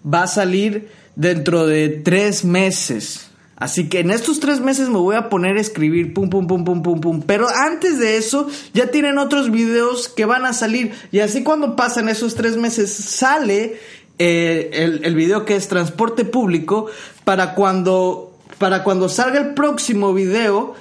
va 0.06 0.24
a 0.24 0.28
salir 0.28 0.90
dentro 1.16 1.68
de 1.68 1.90
tres 1.90 2.44
meses. 2.44 3.29
Así 3.60 3.90
que 3.90 4.00
en 4.00 4.10
estos 4.10 4.40
tres 4.40 4.62
meses 4.62 4.88
me 4.88 4.98
voy 4.98 5.18
a 5.18 5.30
poner 5.30 5.58
a 5.58 5.62
escribir 5.62 6.14
pum 6.14 6.30
pum 6.30 6.48
pum 6.48 6.64
pum 6.64 6.82
pum 6.82 7.02
pum. 7.02 7.22
Pero 7.22 7.48
antes 7.50 8.00
de 8.00 8.18
eso 8.18 8.48
ya 8.74 8.88
tienen 8.88 9.18
otros 9.18 9.52
videos 9.52 10.08
que 10.08 10.26
van 10.26 10.46
a 10.46 10.54
salir. 10.54 10.94
Y 11.12 11.20
así 11.20 11.44
cuando 11.44 11.76
pasan 11.76 12.08
esos 12.08 12.36
tres 12.36 12.56
meses 12.56 12.92
sale 12.92 13.78
eh, 14.18 15.00
el, 15.04 15.16
video 15.16 15.46
que 15.46 15.56
es 15.56 15.68
transporte 15.68 16.24
público 16.24 16.88
para 17.26 17.54
cuando, 17.54 18.38
para 18.58 18.84
cuando 18.84 19.10
salga 19.10 19.40
el 19.40 19.54
próximo 19.54 20.14
video 20.14 20.74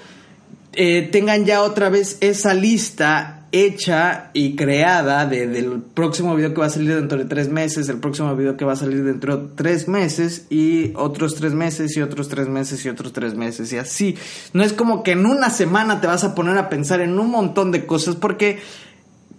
eh, 0.73 1.08
tengan 1.11 1.44
ya 1.44 1.62
otra 1.62 1.88
vez 1.88 2.18
esa 2.20 2.54
lista 2.54 3.38
hecha 3.52 4.31
y 4.35 4.57
creada 4.57 5.26
del 5.26 5.83
próximo 5.95 6.35
video 6.37 6.52
que 6.52 6.61
va 6.61 6.67
a 6.67 6.71
salir 6.71 6.95
dentro 6.95 7.19
de 7.19 7.25
tres 7.25 7.49
meses, 7.49 7.88
el 7.88 7.99
próximo 7.99 8.35
video 8.37 8.57
que 8.57 8.64
va 8.64 8.75
a 8.75 8.76
salir 8.76 9.05
dentro 9.05 9.37
de 9.37 9.49
tres 9.55 9.88
meses 9.88 10.47
y 10.50 10.93
otros 10.97 11.35
tres 11.35 11.55
meses 11.55 11.97
y 11.97 12.02
otros 12.02 12.28
tres 12.28 12.49
meses 12.49 12.85
y 12.85 12.88
otros 12.88 13.12
tres 13.12 13.35
meses 13.35 13.73
y 13.73 13.78
así. 13.78 14.17
No 14.52 14.62
es 14.62 14.73
como 14.73 15.02
que 15.02 15.12
en 15.12 15.26
una 15.26 15.50
semana 15.50 16.00
te 16.00 16.07
vas 16.07 16.25
a 16.25 16.35
poner 16.35 16.59
a 16.59 16.69
pensar 16.69 17.00
en 17.00 17.19
un 17.19 17.31
montón 17.31 17.73
de 17.73 17.87
cosas 17.87 18.17
porque 18.17 18.61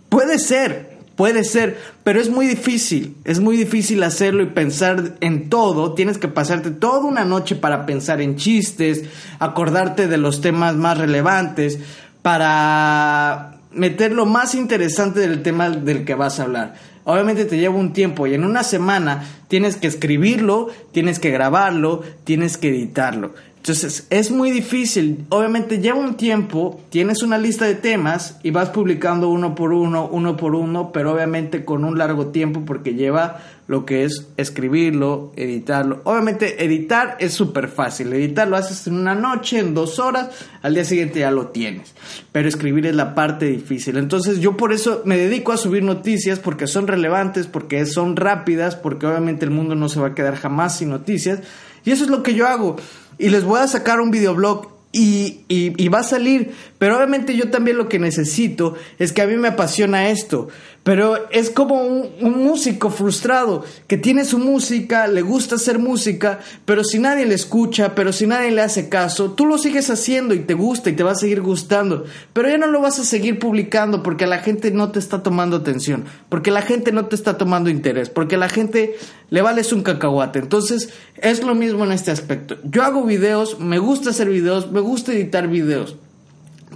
puede 0.09 0.39
ser, 0.39 0.97
puede 1.15 1.43
ser, 1.43 1.77
pero 2.03 2.19
es 2.19 2.29
muy 2.29 2.47
difícil, 2.47 3.15
es 3.25 3.39
muy 3.39 3.57
difícil 3.57 4.01
hacerlo 4.03 4.41
y 4.41 4.47
pensar 4.47 5.17
en 5.21 5.49
todo. 5.49 5.93
Tienes 5.93 6.17
que 6.17 6.27
pasarte 6.27 6.71
toda 6.71 6.99
una 6.99 7.25
noche 7.25 7.55
para 7.55 7.85
pensar 7.85 8.21
en 8.21 8.37
chistes, 8.37 9.03
acordarte 9.37 10.07
de 10.07 10.17
los 10.17 10.41
temas 10.41 10.75
más 10.75 10.97
relevantes, 10.97 11.79
para 12.21 13.58
meter 13.71 14.11
lo 14.11 14.25
más 14.25 14.55
interesante 14.55 15.19
del 15.19 15.43
tema 15.43 15.69
del 15.69 16.05
que 16.05 16.15
vas 16.15 16.39
a 16.39 16.43
hablar. 16.43 16.75
Obviamente 17.03 17.45
te 17.45 17.57
lleva 17.57 17.75
un 17.75 17.93
tiempo 17.93 18.27
y 18.27 18.33
en 18.33 18.43
una 18.43 18.63
semana 18.63 19.23
tienes 19.47 19.77
que 19.77 19.87
escribirlo, 19.87 20.69
tienes 20.91 21.19
que 21.19 21.31
grabarlo, 21.31 22.03
tienes 22.23 22.57
que 22.57 22.69
editarlo. 22.69 23.33
Entonces 23.59 24.07
es 24.09 24.31
muy 24.31 24.51
difícil, 24.51 25.25
obviamente 25.27 25.79
lleva 25.79 25.99
un 25.99 26.15
tiempo, 26.15 26.79
tienes 26.89 27.21
una 27.23 27.37
lista 27.37 27.65
de 27.65 27.75
temas 27.75 28.37
y 28.41 28.51
vas 28.51 28.69
publicando 28.69 29.27
uno 29.29 29.53
por 29.53 29.73
uno, 29.73 30.07
uno 30.07 30.37
por 30.37 30.55
uno, 30.55 30.93
pero 30.93 31.13
obviamente 31.13 31.65
con 31.65 31.83
un 31.83 31.97
largo 31.97 32.27
tiempo 32.27 32.63
porque 32.65 32.93
lleva 32.93 33.41
lo 33.67 33.85
que 33.85 34.05
es 34.05 34.27
escribirlo, 34.37 35.33
editarlo. 35.35 36.01
Obviamente 36.05 36.63
editar 36.63 37.17
es 37.19 37.33
súper 37.33 37.67
fácil, 37.67 38.13
editar 38.13 38.47
lo 38.47 38.55
haces 38.55 38.87
en 38.87 38.95
una 38.95 39.13
noche, 39.13 39.59
en 39.59 39.73
dos 39.73 39.99
horas, 39.99 40.29
al 40.61 40.73
día 40.73 40.85
siguiente 40.85 41.19
ya 41.19 41.29
lo 41.29 41.47
tienes, 41.47 41.93
pero 42.31 42.47
escribir 42.47 42.87
es 42.87 42.95
la 42.95 43.13
parte 43.13 43.45
difícil. 43.45 43.97
Entonces 43.97 44.39
yo 44.39 44.55
por 44.55 44.71
eso 44.71 45.01
me 45.03 45.17
dedico 45.17 45.51
a 45.51 45.57
subir 45.57 45.83
noticias 45.83 46.39
porque 46.39 46.65
son 46.65 46.87
relevantes, 46.87 47.45
porque 47.45 47.85
son 47.85 48.15
rápidas, 48.15 48.77
porque 48.77 49.05
obviamente 49.05 49.43
el 49.43 49.51
mundo 49.51 49.75
no 49.75 49.89
se 49.89 49.99
va 49.99 50.07
a 50.07 50.15
quedar 50.15 50.37
jamás 50.37 50.77
sin 50.77 50.89
noticias. 50.89 51.41
Y 51.85 51.91
eso 51.91 52.05
es 52.05 52.09
lo 52.09 52.23
que 52.23 52.33
yo 52.33 52.47
hago 52.47 52.77
y 53.19 53.29
les 53.29 53.43
voy 53.43 53.59
a 53.59 53.67
sacar 53.67 53.99
un 53.99 54.09
videoblog 54.09 54.79
y, 54.91 55.41
y, 55.47 55.87
va 55.89 55.99
a 55.99 56.03
salir. 56.03 56.53
Pero 56.79 56.97
obviamente 56.97 57.35
yo 57.35 57.51
también 57.51 57.77
lo 57.77 57.87
que 57.87 57.99
necesito 57.99 58.75
es 58.97 59.13
que 59.13 59.21
a 59.21 59.27
mí 59.27 59.35
me 59.37 59.49
apasiona 59.49 60.09
esto. 60.09 60.47
Pero 60.83 61.29
es 61.29 61.49
como 61.49 61.81
un, 61.81 62.09
músico 62.21 62.89
frustrado 62.89 63.63
que 63.87 63.97
tiene 63.97 64.23
su 64.23 64.39
música, 64.39 65.07
le 65.07 65.21
gusta 65.21 65.55
hacer 65.55 65.77
música, 65.77 66.39
pero 66.65 66.83
si 66.83 66.99
nadie 66.99 67.25
le 67.25 67.35
escucha, 67.35 67.93
pero 67.95 68.13
si 68.13 68.25
nadie 68.25 68.51
le 68.51 68.61
hace 68.61 68.87
caso, 68.87 69.31
tú 69.31 69.45
lo 69.45 69.57
sigues 69.57 69.89
haciendo 69.89 70.33
y 70.33 70.39
te 70.39 70.53
gusta 70.53 70.89
y 70.89 70.95
te 70.95 71.03
va 71.03 71.11
a 71.11 71.15
seguir 71.15 71.41
gustando. 71.41 72.05
Pero 72.33 72.49
ya 72.49 72.57
no 72.57 72.67
lo 72.67 72.81
vas 72.81 72.97
a 72.97 73.03
seguir 73.03 73.39
publicando 73.39 74.01
porque 74.01 74.25
la 74.25 74.39
gente 74.39 74.71
no 74.71 74.91
te 74.91 74.99
está 74.99 75.21
tomando 75.21 75.57
atención, 75.57 76.05
porque 76.29 76.49
la 76.49 76.61
gente 76.61 76.91
no 76.91 77.05
te 77.07 77.15
está 77.15 77.37
tomando 77.37 77.69
interés, 77.69 78.09
porque 78.09 78.37
la 78.37 78.49
gente 78.49 78.95
le 79.29 79.41
vales 79.41 79.73
un 79.73 79.83
cacahuate. 79.83 80.39
Entonces 80.39 80.89
es 81.17 81.43
lo 81.43 81.55
mismo 81.55 81.83
en 81.83 81.91
este 81.91 82.11
aspecto. 82.11 82.57
Yo 82.63 82.83
hago 82.83 83.03
videos, 83.03 83.59
me 83.59 83.79
gusta 83.79 84.11
hacer 84.11 84.29
videos, 84.29 84.71
me 84.71 84.79
gusta 84.79 85.11
editar 85.11 85.49
videos. 85.49 85.97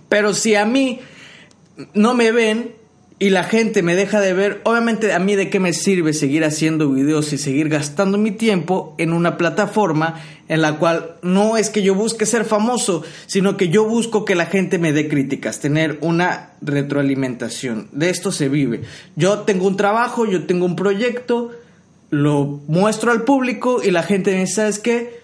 Pero 0.09 0.33
si 0.33 0.55
a 0.55 0.65
mí 0.65 0.99
no 1.93 2.13
me 2.13 2.31
ven, 2.31 2.82
y 3.19 3.29
la 3.29 3.43
gente 3.43 3.83
me 3.83 3.95
deja 3.95 4.19
de 4.19 4.33
ver, 4.33 4.61
obviamente 4.63 5.13
a 5.13 5.19
mí 5.19 5.35
de 5.35 5.49
qué 5.49 5.59
me 5.59 5.73
sirve 5.73 6.13
seguir 6.13 6.43
haciendo 6.43 6.89
videos 6.89 7.31
y 7.33 7.37
seguir 7.37 7.69
gastando 7.69 8.17
mi 8.17 8.31
tiempo 8.31 8.95
en 8.97 9.13
una 9.13 9.37
plataforma 9.37 10.21
en 10.49 10.61
la 10.61 10.77
cual 10.77 11.15
no 11.21 11.55
es 11.57 11.69
que 11.69 11.83
yo 11.83 11.95
busque 11.95 12.25
ser 12.25 12.43
famoso, 12.43 13.03
sino 13.27 13.55
que 13.55 13.69
yo 13.69 13.85
busco 13.85 14.25
que 14.25 14.35
la 14.35 14.47
gente 14.47 14.77
me 14.77 14.91
dé 14.91 15.07
críticas, 15.07 15.59
tener 15.59 15.97
una 16.01 16.51
retroalimentación. 16.61 17.87
De 17.91 18.09
esto 18.09 18.31
se 18.31 18.49
vive. 18.49 18.81
Yo 19.15 19.39
tengo 19.39 19.67
un 19.67 19.77
trabajo, 19.77 20.25
yo 20.25 20.45
tengo 20.45 20.65
un 20.65 20.75
proyecto, 20.75 21.51
lo 22.09 22.61
muestro 22.67 23.11
al 23.11 23.23
público 23.23 23.81
y 23.83 23.91
la 23.91 24.03
gente 24.03 24.31
me 24.31 24.41
dice, 24.41 24.55
¿sabes 24.55 24.79
qué? 24.79 25.22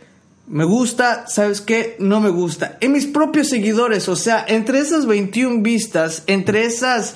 Me 0.50 0.64
gusta, 0.64 1.28
¿sabes 1.28 1.62
qué? 1.62 1.96
No 2.00 2.20
me 2.20 2.30
gusta. 2.30 2.80
En 2.82 2.92
mis 2.92 3.06
propios 3.06 3.50
seguidores, 3.50 4.10
o 4.10 4.16
sea, 4.16 4.44
entre 4.48 4.80
esas 4.80 5.06
21 5.06 5.62
vistas, 5.62 6.24
entre 6.26 6.66
esas 6.66 7.16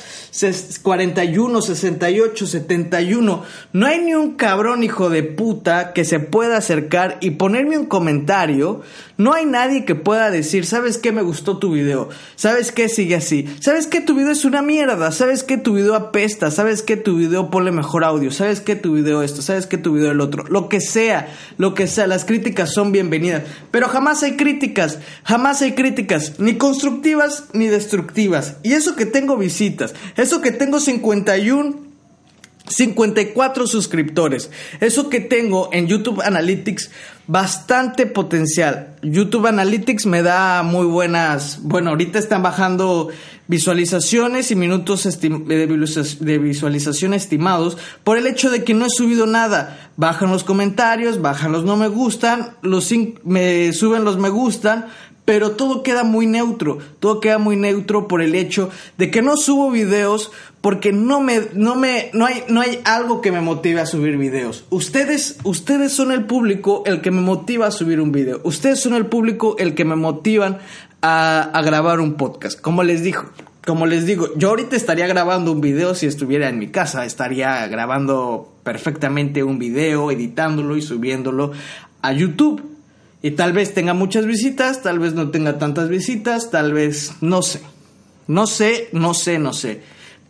41, 0.83 1.61
68, 1.63 2.45
71, 2.45 3.43
no 3.73 3.85
hay 3.87 4.01
ni 4.01 4.13
un 4.13 4.33
cabrón 4.33 4.83
hijo 4.83 5.09
de 5.09 5.23
puta 5.23 5.93
que 5.93 6.05
se 6.05 6.19
pueda 6.19 6.57
acercar 6.57 7.17
y 7.21 7.31
ponerme 7.31 7.75
un 7.79 7.87
comentario. 7.87 8.81
No 9.17 9.33
hay 9.33 9.45
nadie 9.45 9.85
que 9.85 9.95
pueda 9.95 10.31
decir, 10.31 10.65
¿sabes 10.65 10.97
qué? 10.97 11.11
Me 11.11 11.21
gustó 11.21 11.57
tu 11.57 11.71
video. 11.71 12.09
¿Sabes 12.35 12.71
qué? 12.71 12.89
Sigue 12.89 13.15
así. 13.15 13.47
¿Sabes 13.59 13.87
qué? 13.87 14.01
Tu 14.01 14.15
video 14.15 14.31
es 14.31 14.45
una 14.45 14.61
mierda. 14.61 15.11
¿Sabes 15.11 15.43
qué? 15.43 15.57
Tu 15.57 15.73
video 15.73 15.95
apesta. 15.95 16.51
¿Sabes 16.51 16.81
qué? 16.81 16.97
Tu 16.97 17.15
video 17.15 17.49
pone 17.49 17.71
mejor 17.71 18.03
audio. 18.03 18.31
¿Sabes 18.31 18.61
qué? 18.61 18.75
Tu 18.75 18.93
video 18.93 19.23
esto. 19.23 19.41
¿Sabes 19.41 19.67
qué? 19.67 19.77
Tu 19.77 19.93
video 19.93 20.11
el 20.11 20.21
otro. 20.21 20.45
Lo 20.45 20.69
que 20.69 20.81
sea, 20.81 21.27
lo 21.57 21.73
que 21.73 21.87
sea. 21.87 22.07
Las 22.07 22.25
críticas 22.25 22.73
son 22.73 22.91
bienvenidas 22.91 23.43
pero 23.71 23.87
jamás 23.87 24.23
hay 24.23 24.35
críticas, 24.37 24.99
jamás 25.23 25.61
hay 25.61 25.73
críticas, 25.73 26.39
ni 26.39 26.57
constructivas 26.57 27.45
ni 27.53 27.67
destructivas. 27.67 28.57
Y 28.63 28.73
eso 28.73 28.95
que 28.95 29.05
tengo 29.05 29.37
visitas, 29.37 29.93
eso 30.15 30.41
que 30.41 30.51
tengo 30.51 30.79
51 30.79 31.92
54 32.67 33.67
suscriptores. 33.67 34.49
Eso 34.79 35.09
que 35.09 35.19
tengo 35.19 35.69
en 35.71 35.87
YouTube 35.87 36.21
Analytics, 36.21 36.91
bastante 37.27 38.05
potencial. 38.05 38.95
YouTube 39.01 39.47
Analytics 39.47 40.05
me 40.05 40.21
da 40.21 40.63
muy 40.63 40.85
buenas, 40.85 41.59
bueno, 41.61 41.91
ahorita 41.91 42.19
están 42.19 42.41
bajando 42.41 43.09
visualizaciones 43.47 44.51
y 44.51 44.55
minutos 44.55 45.19
de 45.19 46.37
visualización 46.39 47.13
estimados 47.13 47.77
por 48.03 48.17
el 48.17 48.27
hecho 48.27 48.49
de 48.49 48.63
que 48.63 48.73
no 48.73 48.85
he 48.85 48.89
subido 48.89 49.25
nada. 49.25 49.91
Bajan 49.97 50.31
los 50.31 50.43
comentarios, 50.43 51.21
bajan 51.21 51.51
los 51.51 51.65
no 51.65 51.75
me 51.75 51.87
gustan, 51.89 52.55
los 52.61 52.91
me 53.23 53.73
suben 53.73 54.05
los 54.05 54.17
me 54.17 54.29
gustan, 54.29 54.87
pero 55.25 55.51
todo 55.51 55.83
queda 55.83 56.03
muy 56.03 56.25
neutro, 56.25 56.79
todo 56.99 57.19
queda 57.19 57.37
muy 57.37 57.55
neutro 57.55 58.07
por 58.07 58.21
el 58.21 58.35
hecho 58.35 58.69
de 58.97 59.09
que 59.11 59.21
no 59.21 59.37
subo 59.37 59.71
videos 59.71 60.31
porque 60.63 60.93
no 60.93 61.19
me 61.19 61.41
no 61.55 61.75
me 61.75 62.09
no 62.13 62.25
hay 62.25 62.45
no 62.47 62.61
hay 62.61 62.79
algo 62.85 63.19
que 63.19 63.33
me 63.33 63.41
motive 63.41 63.81
a 63.81 63.85
subir 63.85 64.15
videos. 64.17 64.63
Ustedes 64.69 65.37
ustedes 65.43 65.91
son 65.91 66.13
el 66.13 66.23
público 66.23 66.83
el 66.85 67.01
que 67.01 67.11
me 67.11 67.19
motiva 67.19 67.67
a 67.67 67.71
subir 67.71 67.99
un 67.99 68.13
video. 68.13 68.39
Ustedes 68.45 68.79
son 68.79 68.93
el 68.93 69.07
público 69.07 69.57
el 69.59 69.75
que 69.75 69.83
me 69.83 69.97
motivan 69.97 70.59
a, 71.01 71.41
a 71.41 71.61
grabar 71.63 71.99
un 71.99 72.13
podcast. 72.13 72.61
Como 72.61 72.83
les 72.83 73.03
dijo, 73.03 73.25
como 73.65 73.85
les 73.85 74.05
digo, 74.05 74.29
yo 74.37 74.51
ahorita 74.51 74.77
estaría 74.77 75.05
grabando 75.05 75.51
un 75.51 75.59
video 75.59 75.95
si 75.95 76.05
estuviera 76.05 76.47
en 76.47 76.59
mi 76.59 76.69
casa, 76.69 77.03
estaría 77.03 77.67
grabando 77.67 78.53
perfectamente 78.63 79.43
un 79.43 79.59
video, 79.59 80.11
editándolo 80.11 80.77
y 80.77 80.81
subiéndolo 80.81 81.51
a 82.01 82.13
YouTube 82.13 82.63
y 83.21 83.31
tal 83.31 83.51
vez 83.51 83.73
tenga 83.73 83.93
muchas 83.93 84.25
visitas, 84.25 84.81
tal 84.81 84.99
vez 84.99 85.13
no 85.13 85.29
tenga 85.29 85.57
tantas 85.57 85.89
visitas, 85.89 86.51
tal 86.51 86.71
vez 86.71 87.15
no 87.19 87.41
sé. 87.41 87.59
No 88.27 88.47
sé, 88.47 88.87
no 88.93 89.13
sé, 89.13 89.39
no 89.39 89.51
sé. 89.51 89.81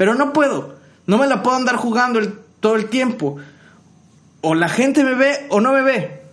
Pero 0.03 0.15
no 0.15 0.33
puedo. 0.33 0.75
No 1.07 1.17
me 1.17 1.27
la 1.27 1.41
puedo 1.43 1.55
andar 1.55 1.77
jugando 1.77 2.19
todo 2.59 2.75
el 2.75 2.87
tiempo. 2.87 3.37
O 4.41 4.53
la 4.53 4.67
gente 4.67 5.01
me 5.01 5.15
ve 5.15 5.45
o 5.47 5.61
no 5.61 5.71
me 5.71 5.81
ve. 5.81 6.23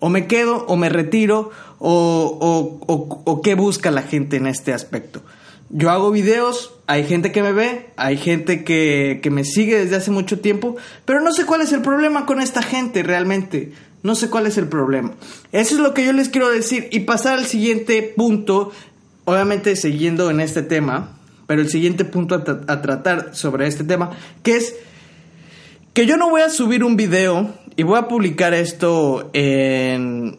O 0.00 0.08
me 0.08 0.26
quedo 0.26 0.66
o 0.66 0.74
me 0.74 0.88
retiro 0.88 1.52
o, 1.78 1.92
o, 2.40 2.92
o, 2.92 3.22
o 3.24 3.40
qué 3.40 3.54
busca 3.54 3.92
la 3.92 4.02
gente 4.02 4.36
en 4.36 4.48
este 4.48 4.72
aspecto. 4.72 5.22
yo 5.68 5.90
hago 5.92 6.10
videos, 6.10 6.74
hay 6.88 7.04
gente 7.04 7.30
que 7.30 7.40
me 7.40 7.52
ve, 7.52 7.90
hay 7.96 8.16
gente 8.16 8.64
que, 8.64 9.20
que 9.22 9.30
me 9.30 9.44
sigue 9.44 9.78
desde 9.78 9.94
hace 9.94 10.10
mucho 10.10 10.40
tiempo, 10.40 10.74
pero 11.04 11.20
no 11.20 11.32
sé 11.32 11.46
cuál 11.46 11.60
es 11.60 11.72
el 11.72 11.82
problema 11.82 12.26
con 12.26 12.40
esta 12.40 12.62
gente 12.62 13.04
realmente. 13.04 13.72
No 14.02 14.16
sé 14.16 14.28
cuál 14.28 14.48
es 14.48 14.58
el 14.58 14.66
problema. 14.66 15.12
Eso 15.52 15.76
es 15.76 15.80
lo 15.80 15.94
que 15.94 16.04
yo 16.04 16.12
les 16.12 16.30
quiero 16.30 16.50
decir 16.50 16.88
y 16.90 17.00
pasar 17.00 17.38
al 17.38 17.46
siguiente 17.46 18.12
punto, 18.16 18.72
obviamente 19.24 19.76
siguiendo 19.76 20.32
en 20.32 20.40
este 20.40 20.62
tema, 20.62 21.19
pero 21.50 21.62
el 21.62 21.68
siguiente 21.68 22.04
punto 22.04 22.36
a, 22.36 22.80
tratar 22.80 23.30
sobre 23.34 23.66
este 23.66 23.82
tema, 23.82 24.12
que 24.44 24.54
es 24.54 24.76
que 25.92 26.06
yo 26.06 26.16
no 26.16 26.30
voy 26.30 26.42
a 26.42 26.48
subir 26.48 26.84
un 26.84 26.94
video 26.94 27.52
y 27.74 27.82
voy 27.82 27.98
a 27.98 28.06
publicar 28.06 28.54
esto 28.54 29.30
en 29.32 30.38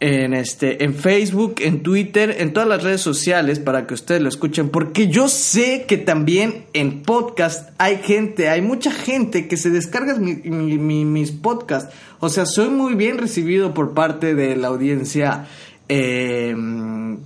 en 0.00 0.34
este 0.34 0.84
en 0.84 0.94
Facebook, 0.94 1.54
en 1.60 1.82
Twitter, 1.82 2.36
en 2.40 2.52
todas 2.52 2.68
las 2.68 2.82
redes 2.82 3.00
sociales 3.00 3.58
para 3.58 3.86
que 3.86 3.94
ustedes 3.94 4.20
lo 4.20 4.28
escuchen, 4.28 4.68
porque 4.68 5.08
yo 5.08 5.28
sé 5.28 5.86
que 5.88 5.96
también 5.96 6.66
en 6.74 7.04
podcast 7.04 7.70
hay 7.78 7.96
gente, 7.96 8.50
hay 8.50 8.60
mucha 8.60 8.92
gente 8.92 9.48
que 9.48 9.56
se 9.56 9.70
descarga 9.70 10.14
mis 10.18 11.32
podcasts, 11.32 11.94
o 12.20 12.28
sea, 12.28 12.44
soy 12.44 12.68
muy 12.68 12.96
bien 12.96 13.16
recibido 13.16 13.72
por 13.72 13.94
parte 13.94 14.34
de 14.34 14.56
la 14.56 14.68
audiencia 14.68 15.46
em, 15.88 17.16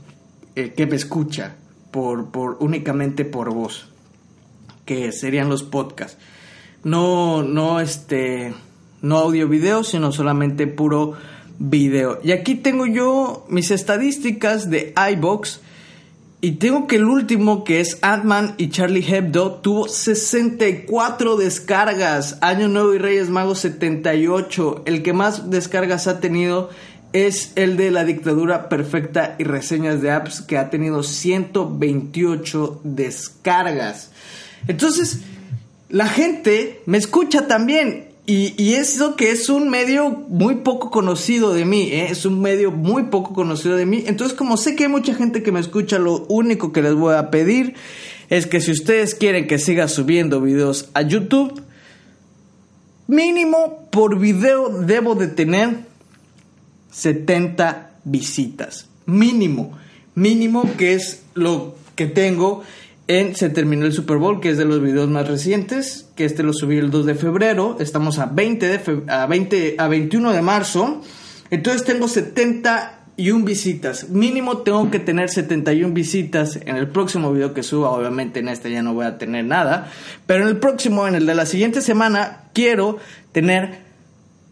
eh, 0.54 0.72
que 0.76 0.86
me 0.86 0.94
escucha 0.94 1.56
por, 1.92 2.30
por 2.30 2.56
únicamente 2.58 3.24
por 3.24 3.54
voz, 3.54 3.86
que 4.84 5.12
serían 5.12 5.48
los 5.48 5.62
podcasts, 5.62 6.18
no 6.82 7.44
no 7.44 7.78
este 7.78 8.52
no 9.02 9.18
audio 9.18 9.48
video, 9.48 9.84
sino 9.84 10.10
solamente 10.10 10.66
puro 10.66 11.14
video. 11.58 12.18
Y 12.22 12.32
aquí 12.32 12.54
tengo 12.54 12.86
yo 12.86 13.44
mis 13.48 13.70
estadísticas 13.70 14.70
de 14.70 14.94
iBox. 15.12 15.60
Y 16.44 16.52
tengo 16.52 16.88
que 16.88 16.96
el 16.96 17.04
último, 17.04 17.62
que 17.62 17.78
es 17.78 17.98
Ant-Man 18.02 18.56
y 18.58 18.70
Charlie 18.70 19.06
Hebdo, 19.06 19.60
tuvo 19.60 19.86
64 19.86 21.36
descargas. 21.36 22.38
Año 22.40 22.66
Nuevo 22.66 22.94
y 22.94 22.98
Reyes 22.98 23.30
Magos 23.30 23.60
78. 23.60 24.82
El 24.84 25.04
que 25.04 25.12
más 25.12 25.50
descargas 25.50 26.08
ha 26.08 26.18
tenido 26.18 26.70
es 27.12 27.52
el 27.56 27.76
de 27.76 27.90
La 27.90 28.04
Dictadura 28.04 28.68
Perfecta 28.68 29.36
y 29.38 29.44
reseñas 29.44 30.00
de 30.00 30.10
apps, 30.10 30.40
que 30.40 30.58
ha 30.58 30.70
tenido 30.70 31.02
128 31.02 32.80
descargas. 32.84 34.10
Entonces, 34.66 35.20
la 35.88 36.08
gente 36.08 36.80
me 36.86 36.98
escucha 36.98 37.46
también. 37.46 38.08
Y, 38.24 38.74
eso 38.74 39.16
que 39.16 39.32
es 39.32 39.48
un 39.48 39.68
medio 39.68 40.08
muy 40.10 40.56
poco 40.56 40.90
conocido 40.90 41.52
de 41.52 41.64
mí, 41.64 41.90
¿eh? 41.90 42.06
es 42.10 42.24
un 42.24 42.40
medio 42.40 42.70
muy 42.70 43.04
poco 43.04 43.34
conocido 43.34 43.76
de 43.76 43.84
mí. 43.84 44.04
Entonces, 44.06 44.36
como 44.36 44.56
sé 44.56 44.76
que 44.76 44.84
hay 44.84 44.88
mucha 44.88 45.12
gente 45.12 45.42
que 45.42 45.50
me 45.50 45.58
escucha, 45.58 45.98
lo 45.98 46.24
único 46.28 46.72
que 46.72 46.82
les 46.82 46.94
voy 46.94 47.16
a 47.16 47.30
pedir 47.30 47.74
es 48.30 48.46
que 48.46 48.60
si 48.60 48.70
ustedes 48.70 49.16
quieren 49.16 49.48
que 49.48 49.58
siga 49.58 49.88
subiendo 49.88 50.40
videos 50.40 50.88
a 50.94 51.02
YouTube, 51.02 51.60
mínimo 53.08 53.88
por 53.90 54.18
video 54.18 54.68
debo 54.68 55.16
de 55.16 55.26
tener 55.26 55.91
70 56.92 57.90
visitas. 58.04 58.88
Mínimo, 59.06 59.76
mínimo 60.14 60.70
que 60.76 60.94
es 60.94 61.22
lo 61.34 61.74
que 61.96 62.06
tengo 62.06 62.62
en 63.08 63.34
Se 63.34 63.50
terminó 63.50 63.84
el 63.84 63.92
Super 63.92 64.16
Bowl, 64.16 64.40
que 64.40 64.50
es 64.50 64.58
de 64.58 64.64
los 64.64 64.80
videos 64.80 65.10
más 65.10 65.26
recientes, 65.26 66.08
que 66.14 66.24
este 66.24 66.42
lo 66.42 66.52
subí 66.52 66.78
el 66.78 66.90
2 66.90 67.04
de 67.06 67.14
febrero, 67.14 67.76
estamos 67.80 68.18
a 68.18 68.26
20 68.26 68.68
de 68.68 69.02
a 69.08 69.26
20 69.26 69.74
a 69.76 69.88
21 69.88 70.32
de 70.32 70.42
marzo. 70.42 71.02
Entonces 71.50 71.84
tengo 71.84 72.08
71 72.08 73.44
visitas. 73.44 74.08
Mínimo 74.08 74.58
tengo 74.58 74.90
que 74.90 75.00
tener 75.00 75.28
71 75.28 75.92
visitas 75.92 76.58
en 76.64 76.76
el 76.76 76.88
próximo 76.88 77.32
video 77.32 77.52
que 77.52 77.62
suba, 77.62 77.90
obviamente 77.90 78.40
en 78.40 78.48
este 78.48 78.70
ya 78.70 78.82
no 78.82 78.94
voy 78.94 79.04
a 79.04 79.18
tener 79.18 79.44
nada, 79.44 79.90
pero 80.26 80.44
en 80.44 80.48
el 80.48 80.56
próximo, 80.58 81.06
en 81.06 81.16
el 81.16 81.26
de 81.26 81.34
la 81.34 81.44
siguiente 81.44 81.82
semana, 81.82 82.44
quiero 82.54 82.98
tener 83.32 83.91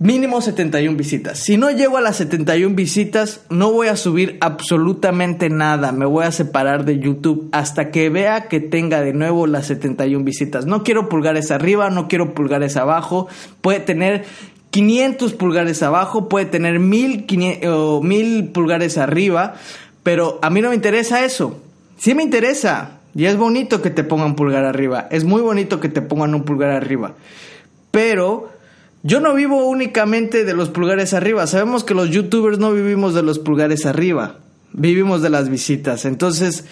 Mínimo 0.02 0.40
71 0.40 0.96
visitas. 0.96 1.40
Si 1.40 1.58
no 1.58 1.70
llego 1.70 1.98
a 1.98 2.00
las 2.00 2.16
71 2.16 2.74
visitas, 2.74 3.42
no 3.50 3.70
voy 3.70 3.88
a 3.88 3.96
subir 3.96 4.38
absolutamente 4.40 5.50
nada. 5.50 5.92
Me 5.92 6.06
voy 6.06 6.24
a 6.24 6.32
separar 6.32 6.86
de 6.86 6.98
YouTube 7.00 7.50
hasta 7.52 7.90
que 7.90 8.08
vea 8.08 8.48
que 8.48 8.60
tenga 8.60 9.02
de 9.02 9.12
nuevo 9.12 9.46
las 9.46 9.66
71 9.66 10.24
visitas. 10.24 10.64
No 10.64 10.84
quiero 10.84 11.10
pulgares 11.10 11.50
arriba, 11.50 11.90
no 11.90 12.08
quiero 12.08 12.32
pulgares 12.32 12.78
abajo. 12.78 13.28
Puede 13.60 13.80
tener 13.80 14.24
500 14.70 15.34
pulgares 15.34 15.82
abajo, 15.82 16.30
puede 16.30 16.46
tener 16.46 16.78
1000, 16.78 17.26
1000 18.02 18.48
pulgares 18.54 18.96
arriba, 18.96 19.56
pero 20.02 20.38
a 20.40 20.48
mí 20.48 20.62
no 20.62 20.70
me 20.70 20.76
interesa 20.76 21.26
eso. 21.26 21.60
Sí 21.98 22.14
me 22.14 22.22
interesa. 22.22 23.00
Y 23.14 23.26
es 23.26 23.36
bonito 23.36 23.82
que 23.82 23.90
te 23.90 24.02
pongan 24.02 24.34
pulgar 24.34 24.64
arriba. 24.64 25.08
Es 25.10 25.24
muy 25.24 25.42
bonito 25.42 25.78
que 25.78 25.90
te 25.90 26.00
pongan 26.00 26.34
un 26.34 26.44
pulgar 26.44 26.70
arriba. 26.70 27.16
Pero 27.90 28.59
yo 29.02 29.20
no 29.20 29.34
vivo 29.34 29.66
únicamente 29.66 30.44
de 30.44 30.54
los 30.54 30.68
pulgares 30.68 31.14
arriba. 31.14 31.46
Sabemos 31.46 31.84
que 31.84 31.94
los 31.94 32.10
youtubers 32.10 32.58
no 32.58 32.72
vivimos 32.72 33.14
de 33.14 33.22
los 33.22 33.38
pulgares 33.38 33.86
arriba. 33.86 34.40
Vivimos 34.72 35.22
de 35.22 35.30
las 35.30 35.48
visitas. 35.48 36.04
Entonces, 36.04 36.64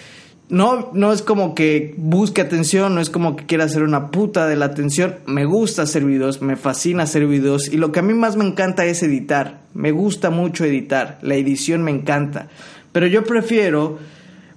no, 0.51 0.91
no 0.93 1.13
es 1.13 1.23
como 1.23 1.55
que 1.55 1.95
busque 1.97 2.41
atención, 2.41 2.95
no 2.95 3.01
es 3.01 3.11
como 3.11 3.37
que 3.37 3.47
quiera 3.47 3.65
hacer 3.65 3.83
una 3.83 4.11
puta 4.11 4.47
de 4.47 4.57
la 4.57 4.67
atención. 4.67 5.17
Me 5.27 5.47
gusta 5.47 5.83
hacer 5.83 6.05
videos, 6.05 6.43
me 6.43 6.57
fascina 6.57 7.05
hacer 7.05 7.27
videos. 7.27 7.69
Y 7.69 7.79
lo 7.79 7.93
que 7.93 8.01
a 8.01 8.03
mí 8.03 8.15
más 8.15 8.37
me 8.37 8.45
encanta 8.45 8.85
es 8.85 9.03
editar. 9.03 9.63
Me 9.75 9.91
gusta 9.91 10.31
mucho 10.31 10.65
editar. 10.65 11.19
La 11.23 11.35
edición 11.35 11.83
me 11.83 11.91
encanta. 11.91 12.49
Pero 12.93 13.07
yo 13.07 13.25
prefiero 13.25 13.99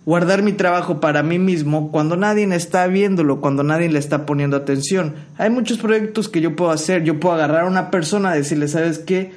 guardar 0.06 0.42
mi 0.42 0.54
trabajo 0.54 1.00
para 1.00 1.22
mí 1.22 1.38
mismo 1.38 1.92
cuando 1.92 2.18
nadie 2.18 2.44
está 2.56 2.88
viéndolo, 2.88 3.40
cuando 3.40 3.64
nadie 3.64 3.90
le 3.90 4.00
está 4.00 4.26
poniendo 4.26 4.58
atención. 4.58 5.14
Hay 5.38 5.50
muchos 5.50 5.78
proyectos 5.78 6.28
que 6.28 6.42
yo 6.42 6.56
puedo 6.56 6.72
hacer, 6.72 7.04
yo 7.04 7.20
puedo 7.20 7.36
agarrar 7.36 7.66
a 7.66 7.68
una 7.68 7.92
persona, 7.92 8.34
decirle, 8.34 8.68
¿sabes 8.68 9.00
qué? 9.00 9.32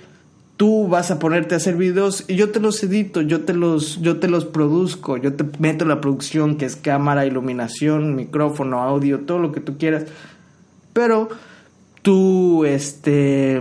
Tú 0.57 0.87
vas 0.87 1.11
a 1.11 1.19
ponerte 1.19 1.55
a 1.55 1.57
hacer 1.57 1.77
videos 1.77 2.25
y 2.29 2.37
yo 2.37 2.51
te 2.51 2.61
los 2.61 2.83
edito, 2.83 3.21
yo 3.21 3.43
te 3.43 3.55
los, 3.55 4.01
yo 4.01 4.21
te 4.21 4.29
los 4.29 4.45
produzco, 4.45 5.17
yo 5.17 5.35
te 5.35 5.45
meto 5.59 5.85
la 5.85 6.01
producción 6.01 6.57
que 6.57 6.65
es 6.65 6.77
cámara, 6.77 7.27
iluminación, 7.27 8.15
micrófono, 8.15 8.81
audio, 8.81 9.21
todo 9.21 9.39
lo 9.39 9.53
que 9.53 9.61
tú 9.61 9.77
quieras. 9.77 10.05
Pero 10.93 11.29
tú, 12.03 12.65
este, 12.65 13.61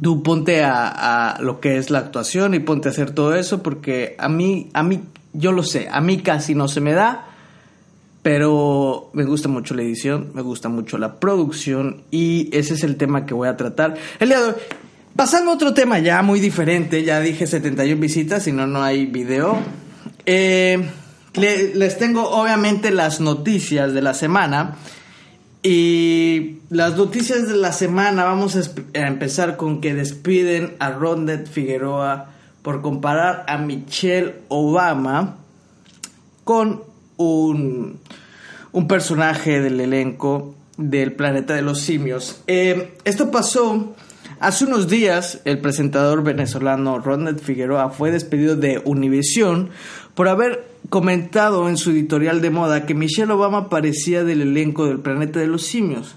tú 0.00 0.22
ponte 0.22 0.64
a, 0.64 1.34
a, 1.34 1.42
lo 1.42 1.60
que 1.60 1.76
es 1.76 1.90
la 1.90 1.98
actuación 1.98 2.54
y 2.54 2.58
ponte 2.60 2.88
a 2.88 2.92
hacer 2.92 3.10
todo 3.10 3.34
eso 3.34 3.62
porque 3.62 4.16
a 4.18 4.30
mí, 4.30 4.70
a 4.72 4.82
mí 4.82 5.02
yo 5.36 5.52
lo 5.52 5.62
sé, 5.62 5.88
a 5.90 6.00
mí 6.00 6.18
casi 6.18 6.54
no 6.54 6.68
se 6.68 6.80
me 6.80 6.92
da, 6.92 7.26
pero 8.22 9.10
me 9.12 9.24
gusta 9.24 9.48
mucho 9.48 9.74
la 9.74 9.82
edición, 9.82 10.30
me 10.34 10.42
gusta 10.42 10.68
mucho 10.68 10.98
la 10.98 11.20
producción 11.20 12.02
y 12.10 12.48
ese 12.56 12.74
es 12.74 12.82
el 12.82 12.96
tema 12.96 13.26
que 13.26 13.34
voy 13.34 13.48
a 13.48 13.56
tratar 13.56 13.94
el 14.18 14.28
día 14.28 14.40
de 14.40 14.46
hoy. 14.46 14.54
Pasando 15.14 15.50
a 15.50 15.54
otro 15.54 15.72
tema 15.72 15.98
ya 15.98 16.20
muy 16.22 16.40
diferente, 16.40 17.02
ya 17.02 17.20
dije 17.20 17.46
71 17.46 18.00
visitas, 18.00 18.42
si 18.42 18.52
no, 18.52 18.66
no 18.66 18.82
hay 18.82 19.06
video. 19.06 19.56
Eh, 20.26 20.90
les 21.34 21.98
tengo 21.98 22.28
obviamente 22.28 22.90
las 22.90 23.20
noticias 23.20 23.94
de 23.94 24.02
la 24.02 24.12
semana. 24.12 24.76
Y 25.62 26.58
las 26.70 26.96
noticias 26.96 27.48
de 27.48 27.56
la 27.56 27.72
semana, 27.72 28.24
vamos 28.24 28.54
a, 28.54 28.60
empezar 28.94 29.56
con 29.56 29.80
que 29.80 29.94
despiden 29.94 30.76
a 30.78 30.90
Rondet 30.90 31.48
Figueroa 31.48 32.30
por 32.66 32.82
comparar 32.82 33.44
a 33.46 33.58
Michelle 33.58 34.40
Obama 34.48 35.36
con 36.42 36.82
un, 37.16 38.00
un 38.72 38.88
personaje 38.88 39.60
del 39.60 39.78
elenco 39.78 40.56
del 40.76 41.12
planeta 41.12 41.54
de 41.54 41.62
los 41.62 41.80
simios. 41.80 42.42
Eh, 42.48 42.98
esto 43.04 43.30
pasó 43.30 43.94
hace 44.40 44.64
unos 44.64 44.88
días. 44.88 45.42
El 45.44 45.60
presentador 45.60 46.24
venezolano 46.24 46.98
Ronald 46.98 47.38
Figueroa 47.38 47.90
fue 47.90 48.10
despedido 48.10 48.56
de 48.56 48.82
Univision 48.84 49.70
por 50.16 50.26
haber 50.26 50.66
comentado 50.88 51.68
en 51.68 51.76
su 51.76 51.92
editorial 51.92 52.40
de 52.40 52.50
moda 52.50 52.84
que 52.84 52.94
Michelle 52.94 53.30
Obama 53.30 53.68
parecía 53.68 54.24
del 54.24 54.42
elenco 54.42 54.86
del 54.86 54.98
planeta 54.98 55.38
de 55.38 55.46
los 55.46 55.62
simios. 55.62 56.16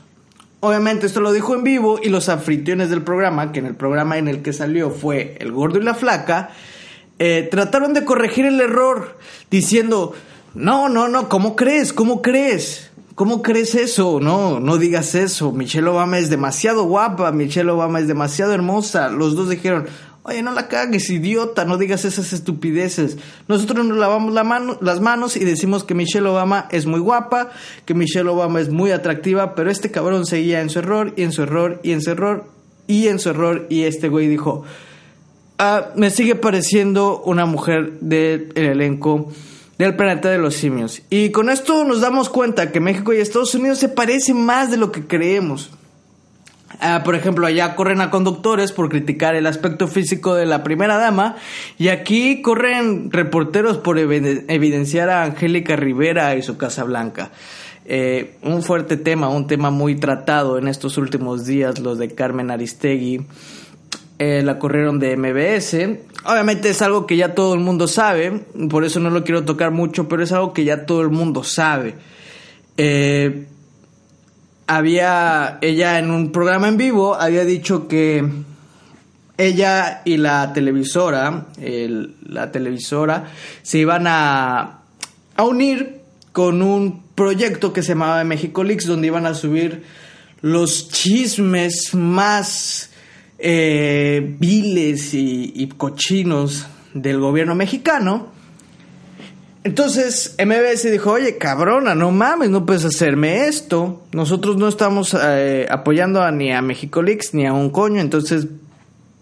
Obviamente 0.62 1.06
esto 1.06 1.22
lo 1.22 1.32
dijo 1.32 1.56
en 1.56 1.64
vivo 1.64 2.00
y 2.04 2.10
los 2.10 2.28
anfitriones 2.28 2.90
del 2.90 3.02
programa, 3.02 3.54
que 3.54 3.60
en 3.60 3.66
el 3.66 3.76
programa 3.76 4.18
en 4.18 4.28
el 4.28 4.42
que 4.42 4.52
salió 4.52 4.92
fue 4.92 5.38
El 5.40 5.54
Gordo 5.54 5.80
y 5.80 5.84
la 5.84 5.94
Flaca, 5.94 6.50
eh, 7.18 7.48
trataron 7.50 7.94
de 7.94 8.04
corregir 8.04 8.46
el 8.46 8.60
error 8.60 9.18
diciendo, 9.50 10.14
no, 10.54 10.90
no, 10.90 11.08
no, 11.08 11.30
¿cómo 11.30 11.56
crees? 11.56 11.94
¿Cómo 11.94 12.22
crees? 12.22 12.92
¿Cómo 13.16 13.42
crees 13.42 13.76
eso? 13.76 14.20
No, 14.22 14.60
no 14.60 14.78
digas 14.78 15.16
eso. 15.16 15.52
Michelle 15.52 15.88
Obama 15.88 16.18
es 16.18 16.30
demasiado 16.30 16.84
guapa, 16.86 17.32
Michelle 17.32 17.70
Obama 17.70 18.00
es 18.00 18.08
demasiado 18.08 18.54
hermosa. 18.54 19.10
Los 19.10 19.36
dos 19.36 19.50
dijeron, 19.50 19.88
Oye, 20.24 20.44
no 20.44 20.52
la 20.52 20.68
cagues, 20.68 21.10
idiota, 21.10 21.66
no 21.66 21.78
digas 21.78 22.06
esas 22.06 22.34
estupideces. 22.34 23.18
Nosotros 23.48 23.86
nos 23.86 23.98
lavamos 23.98 24.34
las 24.82 25.02
manos 25.02 25.38
y 25.38 25.46
decimos 25.46 25.84
que 25.84 25.96
Michelle 25.96 26.28
Obama 26.28 26.68
es 26.72 26.86
muy 26.86 27.00
guapa, 27.00 27.52
que 27.86 27.94
Michelle 27.94 28.30
Obama 28.30 28.60
es 28.60 28.70
muy 28.70 28.92
atractiva, 28.92 29.56
pero 29.56 29.72
este 29.72 29.92
cabrón 29.92 30.26
seguía 30.26 30.62
en 30.62 30.70
su 30.70 30.80
error 30.80 31.14
y 31.16 31.24
en 31.24 31.32
su 31.32 31.44
error 31.44 31.80
y 31.84 31.94
en 31.94 32.02
su 32.02 32.12
error 32.12 32.46
y 32.86 33.08
en 33.08 33.20
su 33.20 33.30
error 33.30 33.68
y 33.70 33.84
este 33.84 34.10
güey 34.10 34.28
dijo, 34.28 34.64
ah, 35.58 35.90
me 35.96 36.10
sigue 36.10 36.36
pareciendo 36.36 37.22
una 37.22 37.46
mujer 37.46 38.00
del 38.02 38.52
elenco 38.56 39.32
del 39.80 39.96
planeta 39.96 40.30
de 40.30 40.38
los 40.38 40.56
simios. 40.56 41.02
Y 41.10 41.30
con 41.32 41.50
esto 41.50 41.86
nos 41.86 42.02
damos 42.02 42.30
cuenta 42.30 42.72
que 42.72 42.82
México 42.82 43.14
y 43.14 43.18
Estados 43.18 43.56
Unidos 43.56 43.80
se 43.80 43.88
parecen 43.88 44.46
más 44.46 44.70
de 44.70 44.78
lo 44.78 44.92
que 44.92 45.08
creemos. 45.08 45.72
Ah, 46.80 47.02
por 47.04 47.16
ejemplo, 47.16 47.46
allá 47.46 47.76
corren 47.76 48.00
a 48.00 48.10
conductores 48.10 48.72
por 48.72 48.90
criticar 48.90 49.36
el 49.36 49.48
aspecto 49.48 49.88
físico 49.88 50.36
de 50.36 50.46
la 50.46 50.64
primera 50.64 50.98
dama 50.98 51.36
y 51.78 51.90
aquí 51.90 52.42
corren 52.42 53.12
reporteros 53.12 53.78
por 53.78 53.98
evidenciar 53.98 55.10
a 55.10 55.24
Angélica 55.24 55.76
Rivera 55.76 56.36
y 56.36 56.42
su 56.42 56.58
Casa 56.58 56.84
Blanca. 56.84 57.32
Eh, 57.86 58.36
un 58.44 58.62
fuerte 58.62 58.98
tema, 58.98 59.30
un 59.30 59.48
tema 59.48 59.72
muy 59.72 59.96
tratado 59.96 60.60
en 60.60 60.68
estos 60.68 60.98
últimos 60.98 61.46
días, 61.46 61.80
los 61.80 61.98
de 61.98 62.14
Carmen 62.14 62.52
Aristegui. 62.52 63.26
Eh, 64.20 64.44
la 64.44 64.60
corrieron 64.60 65.00
de 65.00 65.18
MBS. 65.18 66.02
Obviamente 66.26 66.70
es 66.70 66.82
algo 66.82 67.08
que 67.08 67.18
ya 67.18 67.34
todo 67.34 67.54
el 67.56 67.62
mundo 67.62 67.88
sabe, 67.88 68.44
por 68.70 68.84
eso 68.84 69.00
no 69.00 69.10
lo 69.10 69.24
quiero 69.24 69.44
tocar 69.44 69.72
mucho, 69.72 70.08
pero 70.08 70.24
es 70.24 70.32
algo 70.32 70.54
que 70.54 70.66
ya 70.66 70.86
todo 70.86 71.02
el 71.02 71.10
mundo 71.10 71.44
sabe. 71.44 71.96
Eh, 72.78 73.48
había 74.70 75.58
ella 75.62 75.98
en 75.98 76.12
un 76.12 76.32
programa 76.32 76.68
en 76.68 76.78
vivo 76.78 77.16
había 77.16 77.44
dicho 77.44 77.88
que 77.88 78.24
ella 79.36 80.04
y 80.06 80.18
la 80.18 80.54
televisora, 80.54 81.48
la 81.58 82.52
televisora, 82.52 83.32
se 83.64 83.80
iban 83.80 84.06
a, 84.06 84.82
a 85.36 85.44
unir 85.44 86.02
con 86.34 86.62
un 86.62 87.02
proyecto 87.16 87.74
que 87.74 87.82
se 87.82 87.90
llamaba 87.90 88.24
México 88.24 88.64
Leaks, 88.64 88.86
donde 88.86 89.08
iban 89.08 89.26
a 89.26 89.34
subir 89.34 89.86
los 90.42 90.90
chismes 90.90 91.96
más 91.96 92.92
eh, 93.40 94.36
viles 94.38 95.14
y 95.16 95.68
cochinos 95.78 96.68
del 96.94 97.20
gobierno 97.20 97.56
mexicano 97.56 98.39
entonces 99.64 100.36
MBS 100.44 100.90
dijo, 100.90 101.12
oye 101.12 101.38
cabrona, 101.38 101.94
no 101.94 102.12
mames, 102.12 102.50
no 102.50 102.66
puedes 102.66 102.86
hacerme 102.86 103.48
esto. 103.48 104.04
Nosotros 104.14 104.58
no 104.58 104.70
estamos 104.70 105.16
eh, 105.22 105.68
apoyando 105.70 106.22
a, 106.22 106.32
ni 106.32 106.52
a 106.52 106.62
México 106.62 107.02
Leaks 107.02 107.34
ni 107.34 107.46
a 107.46 107.52
un 107.52 107.70
coño, 107.70 108.00
entonces 108.00 108.48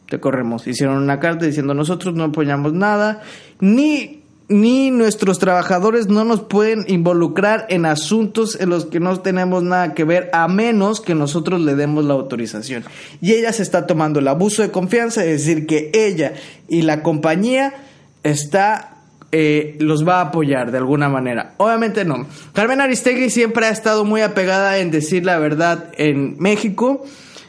te 0.07 0.19
corremos. 0.19 0.67
Hicieron 0.67 0.97
una 0.97 1.19
carta 1.19 1.45
diciendo 1.45 1.73
nosotros 1.73 2.13
no 2.13 2.25
apoyamos 2.25 2.73
nada, 2.73 3.23
ni, 3.59 4.21
ni 4.47 4.91
nuestros 4.91 5.39
trabajadores 5.39 6.07
no 6.07 6.23
nos 6.23 6.41
pueden 6.41 6.85
involucrar 6.87 7.65
en 7.69 7.87
asuntos 7.87 8.59
en 8.61 8.69
los 8.69 8.85
que 8.85 8.99
no 8.99 9.19
tenemos 9.19 9.63
nada 9.63 9.95
que 9.95 10.03
ver 10.03 10.29
a 10.33 10.47
menos 10.47 11.01
que 11.01 11.15
nosotros 11.15 11.61
le 11.61 11.73
demos 11.73 12.05
la 12.05 12.13
autorización. 12.13 12.83
Y 13.21 13.33
ella 13.33 13.51
se 13.53 13.63
está 13.63 13.87
tomando 13.87 14.19
el 14.19 14.27
abuso 14.27 14.61
de 14.61 14.69
confianza, 14.69 15.25
es 15.25 15.45
decir, 15.45 15.65
que 15.65 15.89
ella 15.95 16.33
y 16.69 16.83
la 16.83 17.01
compañía 17.01 17.73
está 18.21 18.96
eh, 19.31 19.75
los 19.79 20.07
va 20.07 20.19
a 20.19 20.27
apoyar 20.27 20.71
de 20.71 20.77
alguna 20.77 21.09
manera. 21.09 21.53
Obviamente 21.57 22.05
no. 22.05 22.25
Carmen 22.53 22.81
Aristegui 22.81 23.29
siempre 23.29 23.65
ha 23.65 23.69
estado 23.69 24.05
muy 24.05 24.21
apegada 24.21 24.77
en 24.77 24.91
decir 24.91 25.25
la 25.25 25.37
verdad 25.37 25.91
en 25.97 26.37
México, 26.39 27.05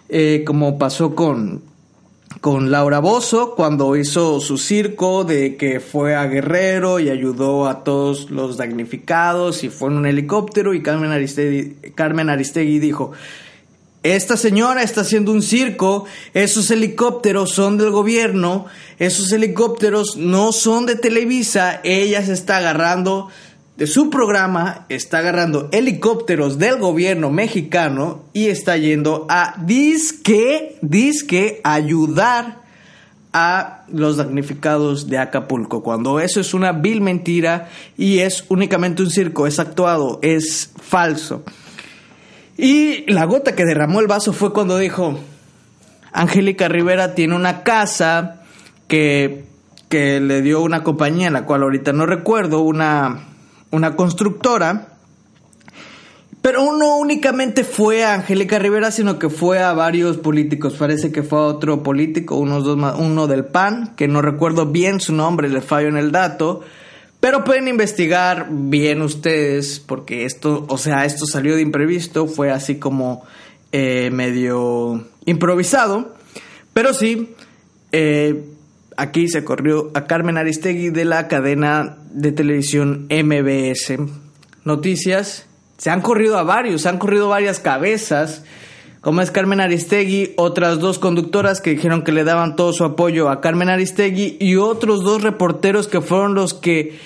eh, 0.09 0.43
como 0.45 0.79
pasó 0.79 1.15
con, 1.15 1.63
con 2.41 2.71
Laura 2.71 2.99
Bozo 2.99 3.55
cuando 3.55 3.95
hizo 3.97 4.41
su 4.41 4.59
circo 4.59 5.25
de 5.25 5.57
que 5.57 5.79
fue 5.79 6.17
a 6.17 6.27
Guerrero 6.27 6.99
y 6.99 7.11
ayudó 7.11 7.69
a 7.69 7.85
todos 7.85 8.31
los 8.31 8.57
damnificados 8.57 9.63
y 9.63 9.69
fue 9.69 9.91
en 9.91 9.99
un 9.99 10.07
helicóptero 10.07 10.75
y 10.75 10.83
Carmen 10.83 11.13
Aristegui, 11.13 11.93
Carmen 11.95 12.29
Aristegui 12.29 12.81
dijo, 12.81 13.13
esta 14.03 14.37
señora 14.37 14.83
está 14.83 15.01
haciendo 15.01 15.33
un 15.33 15.43
circo, 15.43 16.05
esos 16.33 16.71
helicópteros 16.71 17.51
son 17.51 17.79
del 17.79 17.91
gobierno, 17.91 18.67
esos 18.99 19.33
helicópteros 19.33 20.17
no 20.17 20.53
son 20.53 20.87
de 20.87 20.95
Televisa, 20.95 21.81
ella 21.83 22.25
se 22.25 22.33
está 22.33 22.59
agarrando 22.59 23.29
de 23.77 23.87
su 23.87 24.11
programa, 24.11 24.87
está 24.89 25.19
agarrando 25.19 25.69
helicópteros 25.73 26.59
del 26.59 26.79
gobierno 26.79 27.31
mexicano 27.31 28.25
y 28.33 28.49
está 28.49 28.77
yendo 28.77 29.27
a 29.29 29.55
disque, 29.65 30.79
disque 30.81 31.61
ayudar 31.65 32.63
a 33.33 33.85
los 33.93 34.17
damnificados 34.17 35.09
de 35.09 35.19
Acapulco, 35.19 35.83
cuando 35.83 36.19
eso 36.19 36.41
es 36.41 36.55
una 36.55 36.73
vil 36.73 37.01
mentira 37.01 37.69
y 37.97 38.21
es 38.21 38.45
únicamente 38.49 39.03
un 39.03 39.11
circo, 39.11 39.47
es 39.47 39.59
actuado, 39.59 40.19
es 40.23 40.73
falso. 40.77 41.43
Y 42.61 43.09
la 43.11 43.25
gota 43.25 43.55
que 43.55 43.65
derramó 43.65 44.01
el 44.01 44.09
vaso 44.09 44.33
fue 44.33 44.53
cuando 44.53 44.79
dijo, 44.79 45.17
Angélica 46.13 46.67
Rivera 46.67 47.15
tiene 47.15 47.37
una 47.37 47.63
casa 47.63 48.43
que, 48.89 49.45
que 49.89 50.19
le 50.19 50.43
dio 50.43 50.61
una 50.63 50.83
compañía, 50.83 51.31
la 51.31 51.45
cual 51.45 51.63
ahorita 51.63 51.93
no 51.93 52.05
recuerdo, 52.05 52.63
una, 52.63 53.29
una 53.71 53.95
constructora. 53.95 54.89
Pero 56.43 56.77
no 56.77 56.97
únicamente 56.97 57.63
fue 57.63 58.05
a 58.05 58.15
Angélica 58.15 58.59
Rivera, 58.59 58.91
sino 58.91 59.21
que 59.21 59.31
fue 59.31 59.63
a 59.63 59.73
varios 59.73 60.17
políticos. 60.17 60.75
Parece 60.77 61.13
que 61.13 61.23
fue 61.23 61.39
a 61.39 61.43
otro 61.43 61.85
político, 61.85 62.37
unos 62.39 62.65
dos 62.65 62.77
uno 62.99 63.29
del 63.29 63.45
PAN, 63.45 63.95
que 63.95 64.09
no 64.09 64.21
recuerdo 64.21 64.67
bien 64.67 64.99
su 64.99 65.13
nombre, 65.13 65.49
le 65.49 65.61
fallo 65.61 65.87
en 65.87 65.97
el 65.97 66.11
dato. 66.11 66.63
Pero 67.21 67.43
pueden 67.43 67.67
investigar 67.67 68.47
bien 68.51 69.03
ustedes, 69.03 69.81
porque 69.81 70.25
esto, 70.25 70.67
o 70.69 70.79
sea, 70.79 71.05
esto 71.05 71.27
salió 71.27 71.57
de 71.57 71.63
imprevisto, 71.63 72.29
fue 72.29 72.53
así 72.53 72.77
como 72.77 73.25
eh, 73.73 74.11
medio 74.13 75.05
improvisado. 75.25 76.15
Pero 76.73 76.95
sí, 76.95 77.35
eh, 77.91 78.45
aquí 78.97 79.29
se 79.29 79.43
corrió 79.43 79.91
a 79.95 80.07
Carmen 80.07 80.39
Aristegui 80.39 80.91
de 80.91 81.05
la 81.05 81.27
cadena 81.27 81.99
de 82.13 82.31
televisión 82.31 83.09
MBS 83.11 83.95
Noticias. 84.65 85.47
Se 85.77 85.91
han 85.91 86.03
corrido 86.03 86.39
a 86.39 86.45
varios, 86.45 86.83
se 86.83 86.89
han 86.89 86.99
corrido 86.99 87.29
varias 87.29 87.59
cabezas 87.59 88.45
como 89.01 89.23
es 89.23 89.31
Carmen 89.31 89.61
Aristegui, 89.61 90.33
otras 90.37 90.81
dos 90.81 90.99
conductoras 90.99 91.61
que 91.61 91.71
dijeron 91.71 92.03
que 92.03 92.13
le 92.13 92.25
daban 92.25 92.57
todo 92.57 92.73
su 92.73 92.85
apoyo 92.85 93.31
a 93.31 93.41
Carmen 93.41 93.69
Aristegui 93.69 94.37
y 94.41 94.57
otros 94.57 95.05
dos 95.05 95.23
reporteros 95.23 95.87
que 95.87 96.01
fueron 96.01 96.35
los 96.35 96.55
que 96.55 96.99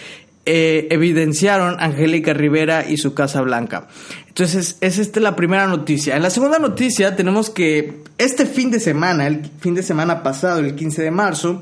eh, 0.44 0.88
evidenciaron 0.90 1.76
Angélica 1.78 2.32
Rivera 2.32 2.88
y 2.88 2.96
su 2.96 3.14
Casa 3.14 3.42
Blanca. 3.42 3.88
Entonces, 4.26 4.78
es 4.80 4.98
esta 4.98 5.20
la 5.20 5.36
primera 5.36 5.66
noticia. 5.66 6.16
En 6.16 6.22
la 6.22 6.30
segunda 6.30 6.58
noticia 6.58 7.14
tenemos 7.14 7.50
que 7.50 8.02
este 8.18 8.46
fin 8.46 8.70
de 8.70 8.80
semana, 8.80 9.26
el 9.26 9.50
fin 9.60 9.74
de 9.74 9.82
semana 9.82 10.22
pasado, 10.22 10.60
el 10.60 10.74
15 10.74 11.02
de 11.02 11.10
marzo, 11.10 11.60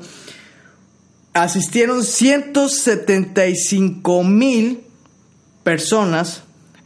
asistieron 1.33 2.03
175 2.03 4.23
mil 4.23 4.81
personas 5.63 6.43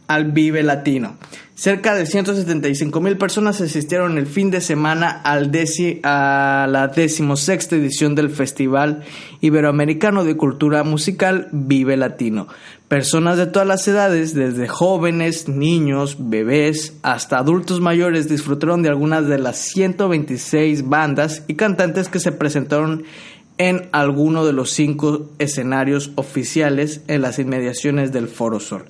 al 0.08 0.32
Vive 0.32 0.62
Latino. 0.62 1.16
Cerca 1.56 1.94
de 1.94 2.04
175 2.04 3.00
mil 3.00 3.16
personas 3.16 3.62
asistieron 3.62 4.18
el 4.18 4.26
fin 4.26 4.50
de 4.50 4.60
semana 4.60 5.08
al 5.08 5.50
a 6.02 6.66
la 6.68 6.88
decimosexta 6.88 7.76
edición 7.76 8.14
del 8.14 8.28
Festival 8.28 9.04
Iberoamericano 9.40 10.24
de 10.24 10.36
Cultura 10.36 10.84
Musical 10.84 11.48
Vive 11.52 11.96
Latino. 11.96 12.46
Personas 12.88 13.38
de 13.38 13.46
todas 13.46 13.66
las 13.66 13.88
edades, 13.88 14.34
desde 14.34 14.68
jóvenes, 14.68 15.48
niños, 15.48 16.18
bebés, 16.28 16.98
hasta 17.02 17.38
adultos 17.38 17.80
mayores, 17.80 18.28
disfrutaron 18.28 18.82
de 18.82 18.90
algunas 18.90 19.26
de 19.26 19.38
las 19.38 19.56
126 19.56 20.86
bandas 20.86 21.42
y 21.48 21.54
cantantes 21.54 22.10
que 22.10 22.20
se 22.20 22.32
presentaron 22.32 23.04
en 23.58 23.88
alguno 23.92 24.44
de 24.44 24.52
los 24.52 24.70
cinco 24.70 25.26
escenarios 25.38 26.10
oficiales 26.16 27.02
en 27.08 27.22
las 27.22 27.38
inmediaciones 27.38 28.12
del 28.12 28.28
Foro 28.28 28.60
Sol. 28.60 28.84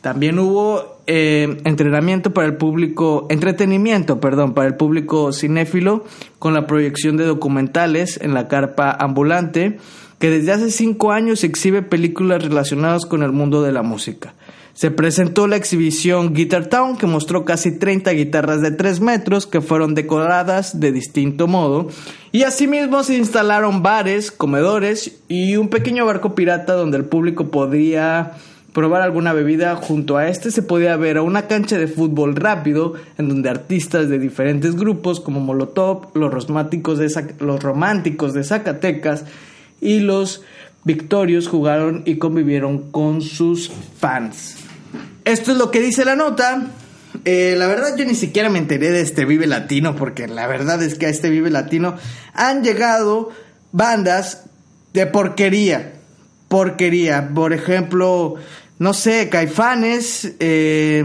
También 0.00 0.38
hubo 0.38 1.00
eh, 1.06 1.60
entrenamiento 1.64 2.32
para 2.32 2.46
el 2.46 2.56
público, 2.56 3.26
entretenimiento, 3.30 4.20
perdón, 4.20 4.54
para 4.54 4.68
el 4.68 4.76
público 4.76 5.32
cinéfilo 5.32 6.04
con 6.38 6.54
la 6.54 6.66
proyección 6.66 7.16
de 7.16 7.24
documentales 7.24 8.20
en 8.22 8.34
la 8.34 8.48
carpa 8.48 8.96
ambulante 8.98 9.78
que 10.22 10.30
desde 10.30 10.52
hace 10.52 10.70
cinco 10.70 11.10
años 11.10 11.42
exhibe 11.42 11.82
películas 11.82 12.44
relacionadas 12.44 13.06
con 13.06 13.24
el 13.24 13.32
mundo 13.32 13.60
de 13.62 13.72
la 13.72 13.82
música. 13.82 14.34
Se 14.74 14.90
presentó 14.90 15.46
la 15.46 15.56
exhibición 15.56 16.32
Guitar 16.32 16.66
Town 16.66 16.96
que 16.96 17.06
mostró 17.06 17.44
casi 17.44 17.78
30 17.78 18.10
guitarras 18.12 18.62
de 18.62 18.70
3 18.70 19.00
metros 19.00 19.46
que 19.46 19.60
fueron 19.60 19.94
decoradas 19.94 20.80
de 20.80 20.92
distinto 20.92 21.46
modo 21.46 21.88
y 22.32 22.44
asimismo 22.44 23.02
se 23.04 23.16
instalaron 23.16 23.82
bares, 23.82 24.30
comedores 24.32 25.20
y 25.28 25.56
un 25.56 25.68
pequeño 25.68 26.06
barco 26.06 26.34
pirata 26.34 26.72
donde 26.72 26.96
el 26.96 27.04
público 27.04 27.50
podía 27.50 28.32
probar 28.72 29.02
alguna 29.02 29.34
bebida. 29.34 29.76
Junto 29.76 30.16
a 30.16 30.28
este 30.28 30.50
se 30.50 30.62
podía 30.62 30.96
ver 30.96 31.18
a 31.18 31.22
una 31.22 31.46
cancha 31.46 31.76
de 31.76 31.86
fútbol 31.86 32.34
rápido 32.34 32.94
en 33.18 33.28
donde 33.28 33.50
artistas 33.50 34.08
de 34.08 34.18
diferentes 34.18 34.74
grupos 34.76 35.20
como 35.20 35.40
Molotov, 35.40 36.08
los 36.14 36.32
románticos 36.32 36.98
de, 36.98 37.10
los 37.40 37.62
románticos 37.62 38.32
de 38.32 38.44
Zacatecas 38.44 39.26
y 39.80 40.00
los 40.00 40.42
Victorios 40.84 41.46
jugaron 41.46 42.02
y 42.06 42.16
convivieron 42.16 42.90
con 42.90 43.20
sus 43.20 43.70
fans. 43.98 44.61
Esto 45.24 45.52
es 45.52 45.58
lo 45.58 45.70
que 45.70 45.80
dice 45.80 46.04
la 46.04 46.16
nota. 46.16 46.66
Eh, 47.24 47.54
la 47.56 47.66
verdad 47.66 47.96
yo 47.96 48.04
ni 48.04 48.14
siquiera 48.14 48.50
me 48.50 48.58
enteré 48.58 48.90
de 48.90 49.02
este 49.02 49.24
Vive 49.24 49.46
Latino 49.46 49.94
porque 49.94 50.26
la 50.26 50.46
verdad 50.46 50.82
es 50.82 50.96
que 50.96 51.06
a 51.06 51.08
este 51.10 51.30
Vive 51.30 51.50
Latino 51.50 51.96
han 52.32 52.64
llegado 52.64 53.30
bandas 53.70 54.44
de 54.92 55.06
porquería. 55.06 55.94
porquería. 56.48 57.30
Por 57.34 57.52
ejemplo, 57.52 58.34
no 58.78 58.94
sé, 58.94 59.28
Caifanes 59.28 60.34
eh, 60.40 61.04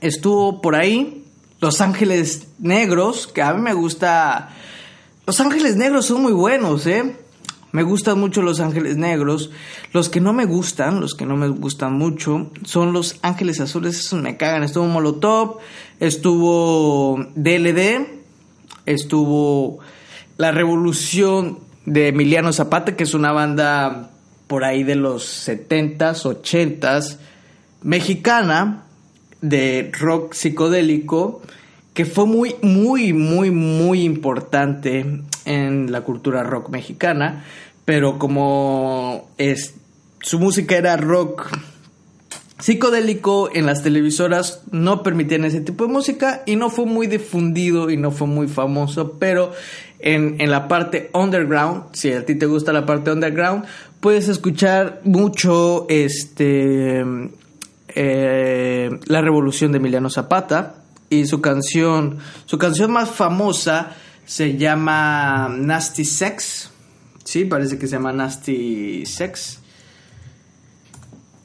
estuvo 0.00 0.60
por 0.60 0.74
ahí. 0.74 1.24
Los 1.60 1.80
Ángeles 1.80 2.48
Negros, 2.58 3.26
que 3.26 3.42
a 3.42 3.52
mí 3.52 3.60
me 3.60 3.74
gusta. 3.74 4.50
Los 5.26 5.40
Ángeles 5.40 5.76
Negros 5.76 6.06
son 6.06 6.22
muy 6.22 6.32
buenos, 6.32 6.86
¿eh? 6.86 7.16
Me 7.70 7.82
gustan 7.82 8.18
mucho 8.18 8.42
los 8.42 8.60
Ángeles 8.60 8.96
Negros. 8.96 9.50
Los 9.92 10.08
que 10.08 10.20
no 10.20 10.32
me 10.32 10.46
gustan, 10.46 11.00
los 11.00 11.14
que 11.14 11.26
no 11.26 11.36
me 11.36 11.48
gustan 11.48 11.94
mucho, 11.94 12.50
son 12.64 12.92
los 12.92 13.18
Ángeles 13.22 13.60
Azules. 13.60 13.98
Esos 13.98 14.20
me 14.20 14.36
cagan. 14.36 14.62
Estuvo 14.62 14.86
Molotov, 14.86 15.58
estuvo 16.00 17.18
DLD, 17.34 18.06
estuvo 18.86 19.80
La 20.38 20.50
Revolución 20.50 21.58
de 21.84 22.08
Emiliano 22.08 22.52
Zapata, 22.52 22.96
que 22.96 23.04
es 23.04 23.14
una 23.14 23.32
banda 23.32 24.10
por 24.46 24.64
ahí 24.64 24.82
de 24.82 24.94
los 24.94 25.46
70s, 25.46 26.24
80s, 26.24 27.18
mexicana, 27.82 28.86
de 29.40 29.92
rock 29.98 30.32
psicodélico, 30.32 31.42
que 31.98 32.04
fue 32.04 32.26
muy, 32.26 32.54
muy, 32.62 33.12
muy, 33.12 33.50
muy 33.50 34.04
importante 34.04 35.04
en 35.44 35.90
la 35.90 36.02
cultura 36.02 36.44
rock 36.44 36.68
mexicana, 36.68 37.44
pero 37.84 38.20
como 38.20 39.28
es, 39.36 39.74
su 40.20 40.38
música 40.38 40.76
era 40.76 40.96
rock 40.96 41.48
psicodélico 42.60 43.50
en 43.52 43.66
las 43.66 43.82
televisoras 43.82 44.62
no 44.70 45.02
permitían 45.02 45.44
ese 45.44 45.60
tipo 45.60 45.88
de 45.88 45.92
música 45.92 46.44
y 46.46 46.54
no 46.54 46.70
fue 46.70 46.86
muy 46.86 47.08
difundido 47.08 47.90
y 47.90 47.96
no 47.96 48.12
fue 48.12 48.28
muy 48.28 48.46
famoso, 48.46 49.16
pero 49.18 49.50
en, 49.98 50.40
en, 50.40 50.52
la 50.52 50.68
parte 50.68 51.10
underground, 51.14 51.86
si 51.94 52.12
a 52.12 52.24
ti 52.24 52.36
te 52.36 52.46
gusta 52.46 52.72
la 52.72 52.86
parte 52.86 53.10
underground, 53.10 53.64
puedes 53.98 54.28
escuchar 54.28 55.00
mucho 55.02 55.86
este 55.88 57.04
eh, 57.88 58.90
la 59.06 59.20
revolución 59.20 59.72
de 59.72 59.78
Emiliano 59.78 60.10
Zapata 60.10 60.76
y 61.10 61.26
su 61.26 61.40
canción, 61.40 62.18
su 62.44 62.58
canción 62.58 62.92
más 62.92 63.10
famosa 63.10 63.96
se 64.24 64.56
llama 64.56 65.48
Nasty 65.50 66.04
Sex. 66.04 66.70
Sí, 67.24 67.44
parece 67.44 67.78
que 67.78 67.86
se 67.86 67.96
llama 67.96 68.12
Nasty 68.12 69.04
Sex. 69.06 69.60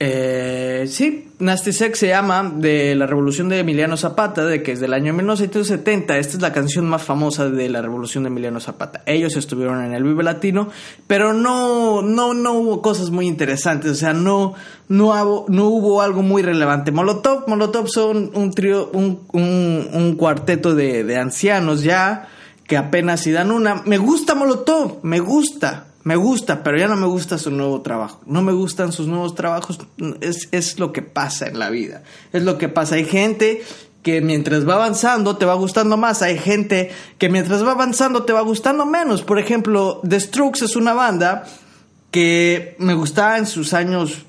Eh, 0.05 0.83
sí, 0.89 1.29
Nasty 1.39 1.71
Sex 1.71 1.97
se 1.97 2.09
llama 2.09 2.51
de 2.53 2.93
la 2.93 3.05
revolución 3.05 3.47
de 3.47 3.59
Emiliano 3.59 3.95
Zapata, 3.95 4.45
de 4.45 4.61
que 4.61 4.73
es 4.73 4.81
del 4.81 4.93
año 4.93 5.13
1970. 5.13 6.17
Esta 6.17 6.35
es 6.35 6.41
la 6.41 6.51
canción 6.51 6.85
más 6.89 7.03
famosa 7.03 7.49
de 7.49 7.69
la 7.69 7.81
revolución 7.81 8.25
de 8.25 8.27
Emiliano 8.27 8.59
Zapata. 8.59 9.01
Ellos 9.05 9.37
estuvieron 9.37 9.81
en 9.81 9.93
el 9.93 10.03
Vive 10.03 10.21
Latino, 10.23 10.67
pero 11.07 11.31
no, 11.31 12.01
no, 12.01 12.33
no 12.33 12.51
hubo 12.51 12.81
cosas 12.81 13.11
muy 13.11 13.27
interesantes. 13.27 13.91
O 13.91 13.95
sea, 13.95 14.11
no, 14.11 14.55
no, 14.89 15.45
no 15.47 15.67
hubo 15.69 16.01
algo 16.01 16.21
muy 16.21 16.41
relevante. 16.41 16.91
Molotov, 16.91 17.47
Molotov 17.47 17.87
son 17.87 18.29
un 18.33 18.51
trío, 18.51 18.89
un, 18.91 19.21
un, 19.31 19.87
un 19.93 20.15
cuarteto 20.17 20.75
de, 20.75 21.05
de 21.05 21.15
ancianos 21.15 21.81
ya 21.81 22.27
que 22.67 22.75
apenas 22.75 23.21
si 23.21 23.31
dan 23.31 23.51
una. 23.51 23.83
Me 23.85 23.97
gusta 23.97 24.35
Molotov, 24.35 24.99
me 25.03 25.21
gusta 25.21 25.92
me 26.03 26.17
gusta, 26.17 26.63
pero 26.63 26.77
ya 26.77 26.87
no 26.87 26.97
me 26.97 27.07
gusta 27.07 27.37
su 27.37 27.49
nuevo 27.49 27.81
trabajo. 27.81 28.21
No 28.25 28.41
me 28.41 28.51
gustan 28.51 28.91
sus 28.91 29.07
nuevos 29.07 29.35
trabajos. 29.35 29.79
Es, 30.19 30.49
es 30.51 30.77
lo 30.77 30.91
que 30.91 31.01
pasa 31.01 31.47
en 31.47 31.59
la 31.59 31.69
vida. 31.69 32.03
Es 32.33 32.43
lo 32.43 32.57
que 32.57 32.67
pasa. 32.67 32.95
Hay 32.95 33.05
gente 33.05 33.63
que 34.01 34.19
mientras 34.19 34.67
va 34.67 34.75
avanzando 34.75 35.37
te 35.37 35.45
va 35.45 35.53
gustando 35.53 35.95
más. 35.95 36.21
Hay 36.21 36.37
gente 36.37 36.91
que 37.17 37.29
mientras 37.29 37.65
va 37.65 37.71
avanzando 37.71 38.23
te 38.23 38.33
va 38.33 38.41
gustando 38.41 38.85
menos. 38.85 39.21
Por 39.21 39.39
ejemplo, 39.39 40.01
The 40.07 40.19
Strokes 40.19 40.65
es 40.65 40.75
una 40.75 40.93
banda 40.93 41.45
que 42.11 42.75
me 42.79 42.95
gustaba 42.95 43.37
en 43.37 43.45
sus 43.45 43.73
años, 43.73 44.25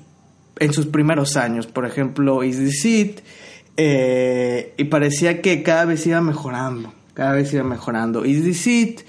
en 0.59 0.71
sus 0.71 0.85
primeros 0.85 1.35
años. 1.35 1.67
Por 1.67 1.85
ejemplo, 1.85 2.41
Is 2.45 2.57
the 2.57 2.71
Seed. 2.71 3.19
Eh, 3.75 4.73
y 4.77 4.85
parecía 4.85 5.41
que 5.41 5.61
cada 5.61 5.83
vez 5.83 6.07
iba 6.07 6.21
mejorando. 6.21 6.93
Cada 7.13 7.33
vez 7.33 7.53
iba 7.53 7.65
mejorando. 7.65 8.23
Is 8.23 8.45
the 8.45 8.53
Seed 8.53 9.01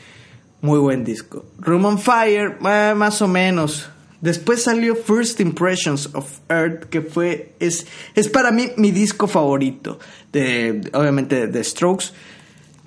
muy 0.66 0.80
buen 0.80 1.04
disco. 1.04 1.44
Room 1.60 1.84
on 1.84 1.98
Fire, 1.98 2.58
eh, 2.68 2.92
más 2.96 3.22
o 3.22 3.28
menos. 3.28 3.88
Después 4.20 4.64
salió 4.64 4.96
First 4.96 5.40
Impressions 5.40 6.10
of 6.12 6.40
Earth, 6.48 6.86
que 6.90 7.00
fue, 7.02 7.54
es, 7.60 7.86
es 8.14 8.28
para 8.28 8.50
mí 8.50 8.70
mi 8.76 8.90
disco 8.90 9.28
favorito, 9.28 10.00
de, 10.32 10.90
obviamente 10.92 11.46
de 11.46 11.64
Strokes. 11.64 12.06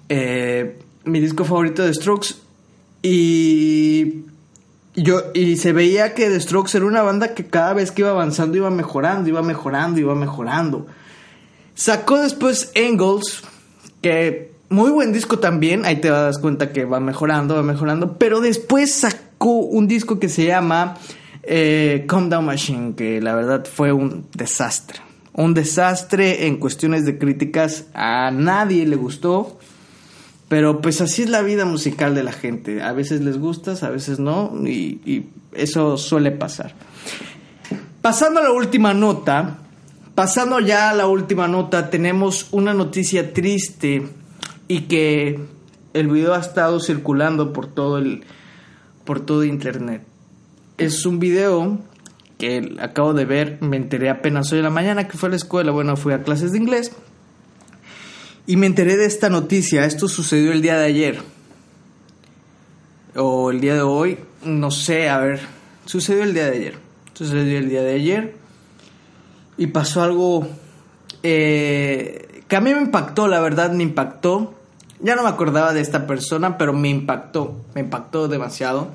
Eh, 0.09 0.77
mi 1.05 1.21
disco 1.21 1.45
favorito 1.45 1.83
de 1.83 1.93
Strokes. 1.93 2.35
Y, 3.01 4.25
yo, 4.95 5.31
y 5.33 5.55
se 5.55 5.71
veía 5.71 6.13
que 6.13 6.27
The 6.29 6.41
Strokes 6.41 6.75
era 6.75 6.85
una 6.85 7.01
banda 7.01 7.33
que 7.33 7.45
cada 7.45 7.73
vez 7.73 7.91
que 7.91 8.01
iba 8.01 8.11
avanzando 8.11 8.57
iba 8.57 8.69
mejorando, 8.69 9.29
iba 9.29 9.41
mejorando, 9.41 10.01
iba 10.01 10.15
mejorando. 10.15 10.85
Sacó 11.75 12.19
después 12.19 12.73
Angles, 12.75 13.41
que 14.01 14.48
muy 14.69 14.91
buen 14.91 15.11
disco 15.11 15.39
también, 15.39 15.85
ahí 15.85 15.97
te 15.97 16.09
das 16.09 16.37
cuenta 16.37 16.71
que 16.71 16.85
va 16.85 16.99
mejorando, 16.99 17.55
va 17.55 17.63
mejorando, 17.63 18.17
pero 18.17 18.39
después 18.39 18.93
sacó 18.93 19.53
un 19.55 19.87
disco 19.87 20.19
que 20.19 20.29
se 20.29 20.45
llama 20.45 20.95
eh, 21.43 22.05
Calm 22.07 22.29
Down 22.29 22.45
Machine, 22.45 22.93
que 22.95 23.19
la 23.19 23.33
verdad 23.35 23.65
fue 23.65 23.91
un 23.91 24.27
desastre. 24.33 24.99
Un 25.33 25.53
desastre 25.53 26.45
en 26.47 26.57
cuestiones 26.57 27.05
de 27.05 27.17
críticas, 27.17 27.85
a 27.93 28.29
nadie 28.31 28.85
le 28.85 28.95
gustó, 28.95 29.57
pero 30.49 30.81
pues 30.81 31.01
así 31.01 31.23
es 31.23 31.29
la 31.29 31.41
vida 31.41 31.65
musical 31.65 32.13
de 32.13 32.23
la 32.23 32.31
gente, 32.31 32.81
a 32.81 32.91
veces 32.93 33.21
les 33.21 33.39
gustas, 33.39 33.83
a 33.83 33.89
veces 33.89 34.19
no, 34.19 34.53
y, 34.65 34.99
y 35.05 35.29
eso 35.53 35.97
suele 35.97 36.31
pasar. 36.31 36.73
Pasando 38.01 38.39
a 38.39 38.43
la 38.43 38.51
última 38.51 38.93
nota, 38.93 39.57
pasando 40.13 40.59
ya 40.59 40.91
a 40.91 40.93
la 40.93 41.07
última 41.07 41.47
nota, 41.47 41.89
tenemos 41.89 42.47
una 42.51 42.73
noticia 42.73 43.33
triste 43.33 44.07
y 44.69 44.81
que 44.81 45.39
el 45.93 46.07
video 46.07 46.35
ha 46.35 46.39
estado 46.39 46.79
circulando 46.79 47.51
por 47.51 47.67
todo 47.67 47.97
el 47.97 48.23
por 49.03 49.19
todo 49.19 49.43
internet. 49.43 50.03
Es 50.77 51.05
un 51.07 51.19
video 51.19 51.79
que 52.37 52.77
acabo 52.79 53.13
de 53.13 53.25
ver, 53.25 53.57
me 53.61 53.75
enteré 53.75 54.09
apenas 54.09 54.51
hoy 54.53 54.59
en 54.59 54.65
la 54.65 54.69
mañana 54.69 55.07
que 55.07 55.17
fue 55.17 55.27
a 55.27 55.31
la 55.31 55.35
escuela, 55.35 55.71
bueno, 55.71 55.97
fui 55.97 56.13
a 56.13 56.21
clases 56.21 56.51
de 56.51 56.59
inglés 56.59 56.91
y 58.45 58.55
me 58.55 58.67
enteré 58.67 58.95
de 58.95 59.05
esta 59.05 59.29
noticia, 59.29 59.85
esto 59.85 60.07
sucedió 60.07 60.51
el 60.51 60.61
día 60.61 60.77
de 60.77 60.85
ayer 60.85 61.21
o 63.15 63.49
el 63.49 63.59
día 63.59 63.73
de 63.73 63.81
hoy, 63.81 64.19
no 64.45 64.69
sé, 64.69 65.09
a 65.09 65.17
ver, 65.17 65.39
sucedió 65.85 66.23
el 66.23 66.35
día 66.35 66.45
de 66.45 66.57
ayer, 66.57 66.77
sucedió 67.13 67.57
el 67.57 67.67
día 67.67 67.81
de 67.81 67.95
ayer 67.95 68.35
y 69.57 69.67
pasó 69.67 70.03
algo 70.03 70.47
eh, 71.23 72.43
que 72.47 72.55
a 72.55 72.61
mí 72.61 72.71
me 72.73 72.81
impactó, 72.81 73.27
la 73.27 73.39
verdad 73.39 73.71
me 73.71 73.81
impactó 73.81 74.58
ya 75.01 75.15
no 75.15 75.23
me 75.23 75.29
acordaba 75.29 75.73
de 75.73 75.81
esta 75.81 76.07
persona, 76.07 76.57
pero 76.57 76.73
me 76.73 76.89
impactó, 76.89 77.63
me 77.75 77.81
impactó 77.81 78.27
demasiado. 78.27 78.89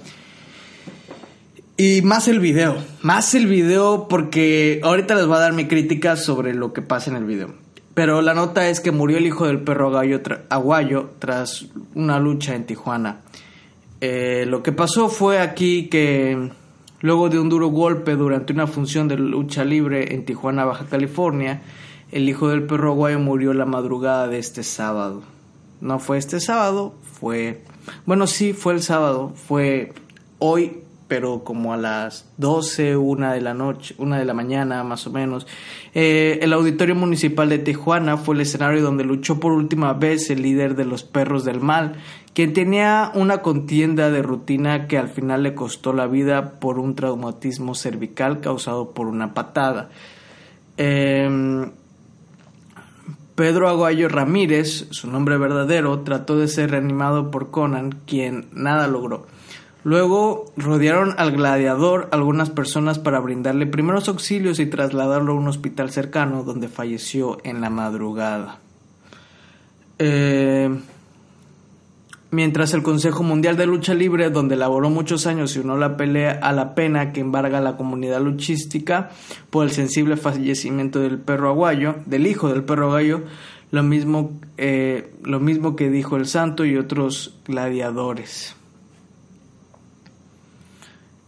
Y 1.77 2.03
más 2.03 2.29
el 2.29 2.39
video, 2.39 2.77
más 3.03 3.35
el 3.35 3.47
video 3.47 4.07
porque 4.09 4.81
ahorita 4.85 5.17
les 5.17 5.27
voy 5.27 5.37
a 5.37 5.41
dar 5.41 5.53
mi 5.55 5.67
crítica 5.67 6.17
sobre 6.17 6.55
lo 6.55 6.73
que 6.73 6.83
pasa 6.83 7.11
en 7.11 7.17
el 7.17 7.25
video. 7.25 7.53
Pero 7.95 8.23
la 8.23 8.35
nota 8.35 8.69
es 8.69 8.81
que 8.81 8.93
murió 8.93 9.19
el 9.19 9.27
hijo 9.27 9.47
del 9.47 9.61
perro 9.61 9.93
aguayo 10.51 11.11
tras 11.19 11.67
una 11.95 12.21
lucha 12.21 12.55
en 12.55 12.67
Tijuana. 12.67 13.23
Eh, 14.01 14.45
lo 14.47 14.63
que 14.63 14.73
pasó 14.73 15.09
fue 15.09 15.41
aquí 15.41 15.89
que 15.89 16.51
luego 17.01 17.29
de 17.29 17.41
un 17.41 17.49
duro 17.49 17.69
golpe 17.69 18.15
durante 18.15 18.53
una 18.53 18.67
función 18.67 19.09
de 19.09 19.17
lucha 19.17 19.65
libre 19.65 20.15
en 20.15 20.25
Tijuana, 20.25 20.65
Baja 20.65 20.87
California, 20.87 21.63
el 22.13 22.29
hijo 22.29 22.49
del 22.49 22.65
perro 22.65 22.93
aguayo 22.93 23.19
murió 23.19 23.53
la 23.53 23.67
madrugada 23.67 24.29
de 24.29 24.39
este 24.39 24.63
sábado. 24.63 25.34
No 25.85 25.99
fue 25.99 26.17
este 26.17 26.41
sábado, 26.41 26.95
fue... 27.03 27.63
Bueno, 28.07 28.27
sí, 28.27 28.55
fue 28.55 28.73
el 28.73 28.83
sábado, 28.83 29.35
fue 29.35 29.93
hoy, 30.39 30.79
pero 31.09 31.45
como 31.45 31.75
a 31.75 31.77
las 31.77 32.33
12, 32.39 32.97
una 32.97 33.35
de 33.35 33.43
la 33.43 33.53
noche, 33.53 33.95
una 33.99 34.19
de 34.19 34.25
la 34.25 34.33
mañana 34.33 34.83
más 34.83 35.07
o 35.07 35.11
menos. 35.11 35.47
Eh, 35.93 36.39
el 36.41 36.55
Auditorio 36.55 36.95
Municipal 36.95 37.51
de 37.51 37.59
Tijuana 37.59 38.17
fue 38.17 38.35
el 38.35 38.41
escenario 38.41 38.81
donde 38.81 39.05
luchó 39.05 39.39
por 39.39 39.53
última 39.53 39.93
vez 39.93 40.31
el 40.31 40.41
líder 40.41 40.75
de 40.75 40.87
los 40.87 41.05
perros 41.05 41.45
del 41.45 41.61
mal, 41.61 41.97
quien 42.33 42.55
tenía 42.55 43.13
una 43.15 43.43
contienda 43.43 44.11
de 44.11 44.23
rutina 44.23 44.87
que 44.87 44.97
al 44.97 45.11
final 45.11 45.43
le 45.43 45.55
costó 45.55 45.93
la 45.93 46.07
vida 46.07 46.53
por 46.61 46.79
un 46.79 46.95
traumatismo 46.95 47.75
cervical 47.75 48.41
causado 48.41 48.93
por 48.93 49.07
una 49.07 49.35
patada. 49.35 49.91
Eh, 50.79 51.69
Pedro 53.35 53.69
Aguayo 53.69 54.09
Ramírez, 54.09 54.87
su 54.91 55.11
nombre 55.11 55.39
verdadero, 55.39 56.01
trató 56.01 56.39
de 56.39 56.47
ser 56.47 56.71
reanimado 56.71 57.31
por 57.31 57.51
Conan, 57.51 57.99
quien 58.07 58.47
nada 58.53 58.87
logró. 58.87 59.27
Luego 59.83 60.53
rodearon 60.57 61.15
al 61.19 61.33
gladiador 61.33 62.09
algunas 62.11 62.49
personas 62.49 62.99
para 62.99 63.21
brindarle 63.21 63.67
primeros 63.67 64.09
auxilios 64.09 64.59
y 64.59 64.67
trasladarlo 64.67 65.33
a 65.33 65.37
un 65.37 65.49
hospital 65.49 65.91
cercano 65.91 66.43
donde 66.43 66.69
falleció 66.69 67.39
en 67.45 67.61
la 67.61 67.71
madrugada. 67.71 68.61
Eh, 69.99 70.71
mientras 72.35 72.75
el 72.75 72.83
Consejo 72.83 73.23
Mundial 73.23 73.57
de 73.57 73.67
Lucha 73.67 73.95
Libre, 73.95 74.29
donde 74.31 74.57
laboró 74.57 74.91
muchos 74.91 75.27
años, 75.27 75.53
se 75.53 75.61
unió 75.61 75.77
la 75.77 75.97
pelea 75.97 76.33
a 76.43 76.53
la 76.53 76.75
pena 76.75 77.13
que 77.13 77.21
embarga 77.21 77.61
la 77.61 77.77
comunidad 77.77 78.21
luchística 78.21 79.11
por 79.51 79.65
el 79.65 79.71
sensible 79.71 80.17
fallecimiento 80.17 81.01
del 81.01 81.19
perro 81.19 81.49
aguayo, 81.49 81.97
del 82.07 82.27
hijo 82.27 82.49
del 82.49 82.65
perro 82.65 82.87
aguayo, 82.87 83.23
lo 83.71 83.83
mismo, 83.83 84.33
eh, 84.57 85.13
lo 85.23 85.41
mismo 85.41 85.77
que 85.77 85.89
dijo 85.89 86.17
el 86.17 86.27
santo 86.27 86.65
y 86.65 86.77
otros 86.77 87.39
gladiadores. 87.47 88.57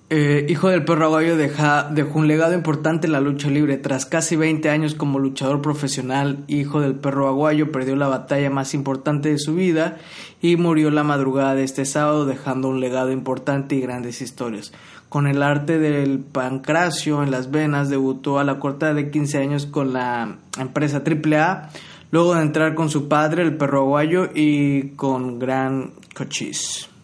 Eh, 0.09 0.47
hijo 0.49 0.69
del 0.69 0.85
perro 0.85 1.07
aguayo 1.07 1.37
dejó 1.37 2.19
un 2.21 2.29
legado 2.29 2.55
importante 2.55 3.09
en 3.09 3.13
la 3.13 3.21
lucha 3.21 3.51
libre. 3.51 3.77
Tras 3.77 4.07
casi 4.07 4.37
20 4.37 4.71
años 4.71 4.95
como 4.95 5.19
luchador 5.19 5.61
profesional, 5.61 6.45
hijo 6.47 6.81
del 6.81 6.95
perro 6.95 7.27
aguayo 7.27 7.73
perdió 7.73 7.97
la 7.97 8.07
batalla 8.07 8.49
más 8.49 8.73
importante 8.73 9.31
de 9.31 9.39
su 9.41 9.57
vida 9.57 9.97
y 10.41 10.55
murió 10.57 10.93
la 10.93 11.03
madrugada 11.03 11.57
de 11.57 11.65
este 11.65 11.85
sábado 11.85 12.25
dejando 12.25 12.69
un 12.69 12.79
legado 12.79 13.11
importante 13.11 13.75
y 13.75 13.81
grandes 13.81 14.23
historias. 14.23 14.73
Con 15.09 15.27
el 15.27 15.43
arte 15.43 15.81
del 15.81 16.21
pancracio 16.21 17.25
en 17.25 17.33
las 17.33 17.51
venas 17.51 17.89
debutó 17.89 18.39
a 18.39 18.45
la 18.45 18.61
corta 18.61 18.95
de 18.95 19.11
15 19.11 19.39
años 19.39 19.67
con 19.67 19.93
la 19.93 20.37
empresa 20.57 21.03
AAA, 21.05 21.71
luego 22.13 22.37
de 22.37 22.43
entrar 22.43 22.77
con 22.77 22.91
su 22.91 23.09
padre, 23.09 23.43
el 23.43 23.57
perro 23.57 23.81
aguayo, 23.81 24.29
y 24.33 24.91
con 24.91 25.41
Gran 25.41 25.95
Cochise. 26.15 26.96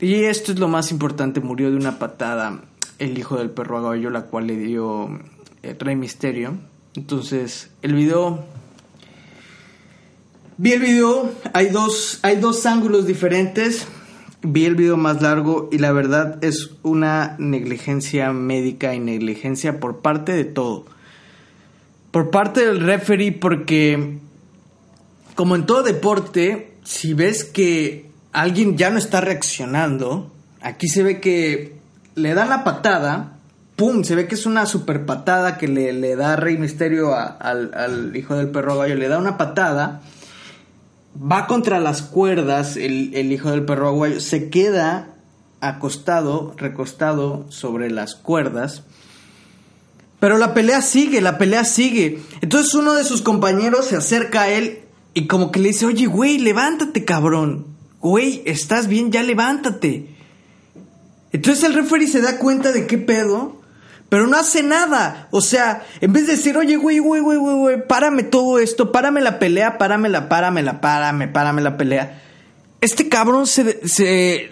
Y 0.00 0.24
esto 0.24 0.52
es 0.52 0.58
lo 0.58 0.68
más 0.68 0.90
importante, 0.90 1.40
murió 1.40 1.70
de 1.70 1.76
una 1.76 1.98
patada 1.98 2.62
el 2.98 3.18
hijo 3.18 3.36
del 3.36 3.50
perro 3.50 3.78
aguayo, 3.78 4.10
la 4.10 4.22
cual 4.22 4.46
le 4.46 4.56
dio 4.56 5.20
eh, 5.62 5.76
Rey 5.78 5.96
Misterio. 5.96 6.56
Entonces, 6.94 7.70
el 7.82 7.94
video... 7.94 8.44
Vi 10.56 10.72
el 10.72 10.80
video, 10.80 11.32
hay 11.52 11.70
dos, 11.70 12.20
hay 12.22 12.36
dos 12.36 12.64
ángulos 12.64 13.06
diferentes. 13.06 13.88
Vi 14.42 14.66
el 14.66 14.76
video 14.76 14.96
más 14.96 15.20
largo 15.20 15.68
y 15.72 15.78
la 15.78 15.90
verdad 15.90 16.38
es 16.44 16.70
una 16.82 17.34
negligencia 17.40 18.32
médica 18.32 18.94
y 18.94 19.00
negligencia 19.00 19.80
por 19.80 19.98
parte 20.00 20.32
de 20.32 20.44
todo. 20.44 20.86
Por 22.12 22.30
parte 22.30 22.64
del 22.64 22.80
referee 22.80 23.32
porque, 23.32 24.18
como 25.34 25.56
en 25.56 25.66
todo 25.66 25.82
deporte, 25.82 26.76
si 26.84 27.14
ves 27.14 27.42
que 27.42 28.13
alguien 28.34 28.76
ya 28.76 28.90
no 28.90 28.98
está 28.98 29.22
reaccionando. 29.22 30.30
Aquí 30.60 30.88
se 30.88 31.02
ve 31.02 31.20
que 31.20 31.78
le 32.14 32.34
dan 32.34 32.50
la 32.50 32.64
patada, 32.64 33.38
¡pum! 33.76 34.04
Se 34.04 34.14
ve 34.14 34.26
que 34.26 34.34
es 34.34 34.44
una 34.44 34.66
super 34.66 35.06
patada 35.06 35.56
que 35.56 35.68
le, 35.68 36.16
da 36.16 36.36
Rey 36.36 36.58
Misterio 36.58 37.14
al, 37.14 38.12
hijo 38.14 38.34
del 38.34 38.50
perro 38.50 38.76
gallo. 38.76 38.96
Le 38.96 39.08
da 39.08 39.18
una 39.18 39.38
patada, 39.38 40.02
va 41.16 41.46
contra 41.46 41.80
las 41.80 42.02
cuerdas 42.02 42.76
el, 42.76 43.14
el 43.14 43.32
hijo 43.32 43.50
del 43.50 43.64
perro 43.64 43.88
aguayo, 43.88 44.20
se 44.20 44.50
queda 44.50 45.14
acostado, 45.60 46.54
recostado 46.56 47.46
sobre 47.50 47.90
las 47.90 48.16
cuerdas. 48.16 48.82
Pero 50.18 50.38
la 50.38 50.54
pelea 50.54 50.82
sigue, 50.82 51.20
la 51.20 51.38
pelea 51.38 51.64
sigue. 51.64 52.20
Entonces 52.40 52.74
uno 52.74 52.94
de 52.94 53.04
sus 53.04 53.22
compañeros 53.22 53.86
se 53.86 53.96
acerca 53.96 54.42
a 54.42 54.48
él 54.50 54.80
y 55.12 55.28
como 55.28 55.52
que 55.52 55.60
le 55.60 55.68
dice, 55.68 55.86
oye, 55.86 56.06
güey, 56.06 56.38
levántate, 56.38 57.04
cabrón 57.04 57.73
güey, 58.04 58.42
estás 58.44 58.86
bien, 58.86 59.10
ya 59.10 59.22
levántate. 59.22 60.10
Entonces 61.32 61.64
el 61.64 61.72
referee 61.72 62.06
se 62.06 62.20
da 62.20 62.38
cuenta 62.38 62.70
de 62.70 62.86
qué 62.86 62.98
pedo, 62.98 63.62
pero 64.10 64.26
no 64.26 64.36
hace 64.36 64.62
nada. 64.62 65.28
O 65.30 65.40
sea, 65.40 65.86
en 66.02 66.12
vez 66.12 66.26
de 66.26 66.36
decir, 66.36 66.56
oye, 66.58 66.76
güey, 66.76 66.98
güey, 66.98 67.22
güey, 67.22 67.38
güey, 67.38 67.56
güey, 67.56 67.86
párame 67.88 68.22
todo 68.22 68.58
esto, 68.58 68.92
párame 68.92 69.22
la 69.22 69.38
pelea, 69.38 69.78
párame 69.78 70.10
la, 70.10 70.28
párame 70.28 70.62
la, 70.62 70.82
párame, 70.82 71.28
párame 71.28 71.62
la 71.62 71.78
pelea. 71.78 72.22
Este 72.82 73.08
cabrón 73.08 73.46
se, 73.46 73.88
se 73.88 74.50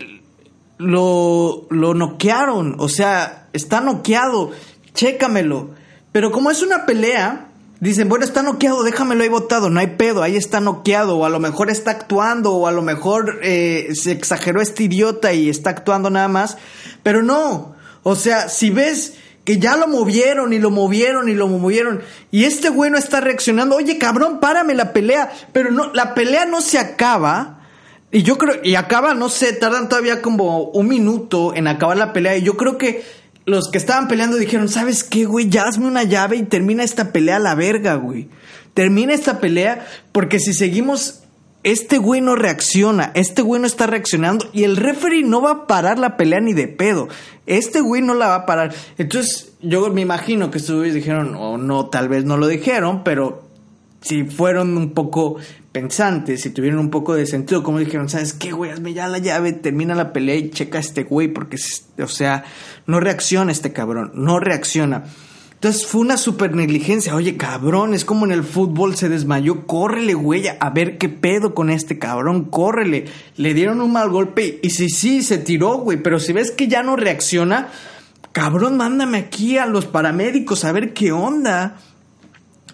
lo, 0.79 1.67
lo 1.69 1.93
noquearon, 1.93 2.77
o 2.79 2.89
sea, 2.89 3.49
está 3.53 3.83
noqueado, 3.83 4.53
chécamelo. 4.95 5.75
Pero 6.11 6.33
como 6.33 6.51
es 6.51 6.63
una 6.63 6.87
pelea, 6.87 7.52
Dicen, 7.83 8.09
bueno, 8.09 8.25
está 8.25 8.45
noqueado, 8.45 8.85
déjamelo 8.85 9.25
ahí 9.25 9.29
botado, 9.29 9.69
no 9.69 9.81
hay 9.81 9.89
pedo, 9.89 10.23
ahí 10.23 10.37
está 10.37 10.61
noqueado, 10.61 11.19
o 11.19 11.25
a 11.25 11.29
lo 11.29 11.41
mejor 11.41 11.69
está 11.69 11.91
actuando, 11.91 12.53
o 12.53 12.69
a 12.69 12.71
lo 12.71 12.81
mejor 12.81 13.41
eh, 13.43 13.89
se 13.95 14.13
exageró 14.13 14.63
este 14.63 14.85
idiota 14.85 15.33
y 15.33 15.51
está 15.51 15.71
actuando 15.71 16.09
nada 16.09 16.29
más, 16.29 16.59
pero 17.03 17.25
no, 17.25 17.75
o 18.05 18.15
sea, 18.15 18.49
si 18.49 18.71
ves 18.71 19.15
que 19.45 19.59
ya 19.59 19.75
lo 19.75 19.89
movieron 19.89 20.53
y 20.53 20.61
lo 20.61 20.71
movieron 20.71 21.29
y 21.29 21.35
lo 21.35 21.49
movieron, 21.49 22.03
y 22.31 22.45
este 22.45 22.69
güey 22.69 22.89
no 22.89 22.99
está 22.99 23.21
reaccionando, 23.21 23.75
oye 23.75 23.99
cabrón, 23.99 24.39
párame 24.39 24.75
la 24.75 24.93
pelea, 24.93 25.33
pero 25.53 25.73
no, 25.73 25.93
la 25.93 26.15
pelea 26.15 26.47
no 26.47 26.61
se 26.61 26.79
acaba, 26.79 27.67
y 28.13 28.23
yo 28.23 28.39
creo, 28.39 28.61
y 28.63 28.77
acaba, 28.77 29.15
no 29.15 29.29
sé, 29.29 29.55
tardan 29.55 29.89
todavía 29.89 30.23
como 30.23 30.67
un 30.67 30.87
minuto 30.87 31.53
en 31.53 31.67
acabar 31.67 31.97
la 31.97 32.13
pelea, 32.13 32.37
y 32.37 32.43
yo 32.43 32.57
creo 32.57 32.79
que 32.79 33.03
los 33.45 33.71
que 33.71 33.79
estaban 33.79 34.09
peleando 34.09 34.37
dijeron, 34.37 34.69
¿sabes 34.69 35.05
qué, 35.05 35.25
güey? 35.25 35.49
Ya 35.49 35.65
hazme 35.65 35.87
una 35.87 36.05
llave 36.05 36.37
y 36.37 36.45
termina 36.45 36.85
esta 36.85 37.13
pelea 37.13 37.37
a 37.37 37.41
la 37.41 37.55
verga, 37.55 37.95
güey. 37.97 38.29
Termina 38.75 39.13
esta 39.13 39.41
pelea 39.41 39.87
porque 40.13 40.39
si 40.39 40.53
seguimos, 40.55 41.25
este 41.65 41.99
güey 41.99 42.21
no 42.21 42.37
reacciona, 42.37 43.11
este 43.15 43.43
güey 43.43 43.61
no 43.61 43.67
está 43.67 43.87
reaccionando 43.87 44.49
y 44.53 44.65
el 44.65 44.77
referee 44.77 45.25
no 45.25 45.43
va 45.43 45.51
a 45.51 45.67
parar 45.67 45.99
la 45.99 46.17
pelea 46.17 46.41
ni 46.41 46.53
de 46.53 46.69
pedo. 46.69 47.09
Este 47.47 47.81
güey 47.81 48.01
no 48.01 48.15
la 48.15 48.29
va 48.29 48.35
a 48.37 48.47
parar. 48.47 48.73
Entonces, 48.97 49.53
yo 49.61 49.91
me 49.91 50.01
imagino 50.01 50.51
que 50.51 50.59
estos 50.59 50.77
güeyes 50.77 50.95
dijeron, 50.95 51.35
o 51.35 51.59
no, 51.59 51.87
tal 51.87 52.09
vez 52.09 52.25
no 52.25 52.37
lo 52.37 52.47
dijeron, 52.47 53.03
pero 53.05 53.43
si 54.01 54.25
fueron 54.25 54.77
un 54.77 54.93
poco 54.93 55.37
pensantes, 55.73 56.43
si 56.43 56.51
tuvieron 56.51 56.79
un 56.79 56.91
poco 56.91 57.15
de 57.15 57.27
sentido, 57.27 57.63
como 57.63 57.79
dijeron, 57.79 58.09
¿sabes 58.09 58.35
qué, 58.35 58.53
güey? 58.53 58.71
Hazme 58.71 58.93
ya 58.93 59.09
la 59.09 59.19
llave, 59.19 59.53
termina 59.53 59.95
la 59.95 60.13
pelea 60.13 60.37
y 60.37 60.51
checa 60.51 60.79
a 60.79 60.83
este 60.83 61.05
güey, 61.05 61.29
porque, 61.29 61.57
o 61.99 62.09
sea, 62.09 62.45
no 62.87 63.01
reacciona 63.01 63.51
este 63.51 63.73
cabrón, 63.73 64.13
no 64.15 64.39
reacciona. 64.39 65.05
Entonces 65.63 65.87
fue 65.87 66.01
una 66.01 66.17
super 66.17 66.57
negligencia. 66.57 67.15
Oye, 67.15 67.37
cabrón, 67.37 67.95
es 67.95 68.05
como 68.05 68.27
en 68.27 68.33
el 68.33 68.43
fútbol 68.43 68.97
se 68.97 69.09
desmayó. 69.09 69.65
Córrele, 69.65 70.13
güey, 70.13 70.49
a 70.49 70.71
ver 70.71 70.99
qué 70.99 71.09
pedo 71.09 71.55
con 71.55 71.71
este 71.71 72.01
cabrón. 72.01 72.47
Córrele. 72.47 73.05
Le 73.37 73.55
dieron 73.55 73.81
un 73.81 73.93
mal 73.93 74.11
golpe 74.11 74.59
y 74.61 74.71
sí, 74.71 74.89
sí, 74.89 75.23
se 75.23 75.39
tiró, 75.39 75.79
güey. 75.79 76.03
Pero 76.03 76.19
si 76.19 76.33
ves 76.33 76.51
que 76.51 76.67
ya 76.67 76.83
no 76.83 76.97
reacciona, 76.97 77.69
cabrón, 78.33 78.77
mándame 78.77 79.19
aquí 79.19 79.57
a 79.57 79.67
los 79.67 79.87
paramédicos 79.87 80.65
a 80.65 80.73
ver 80.73 80.93
qué 80.95 81.13
onda. 81.13 81.77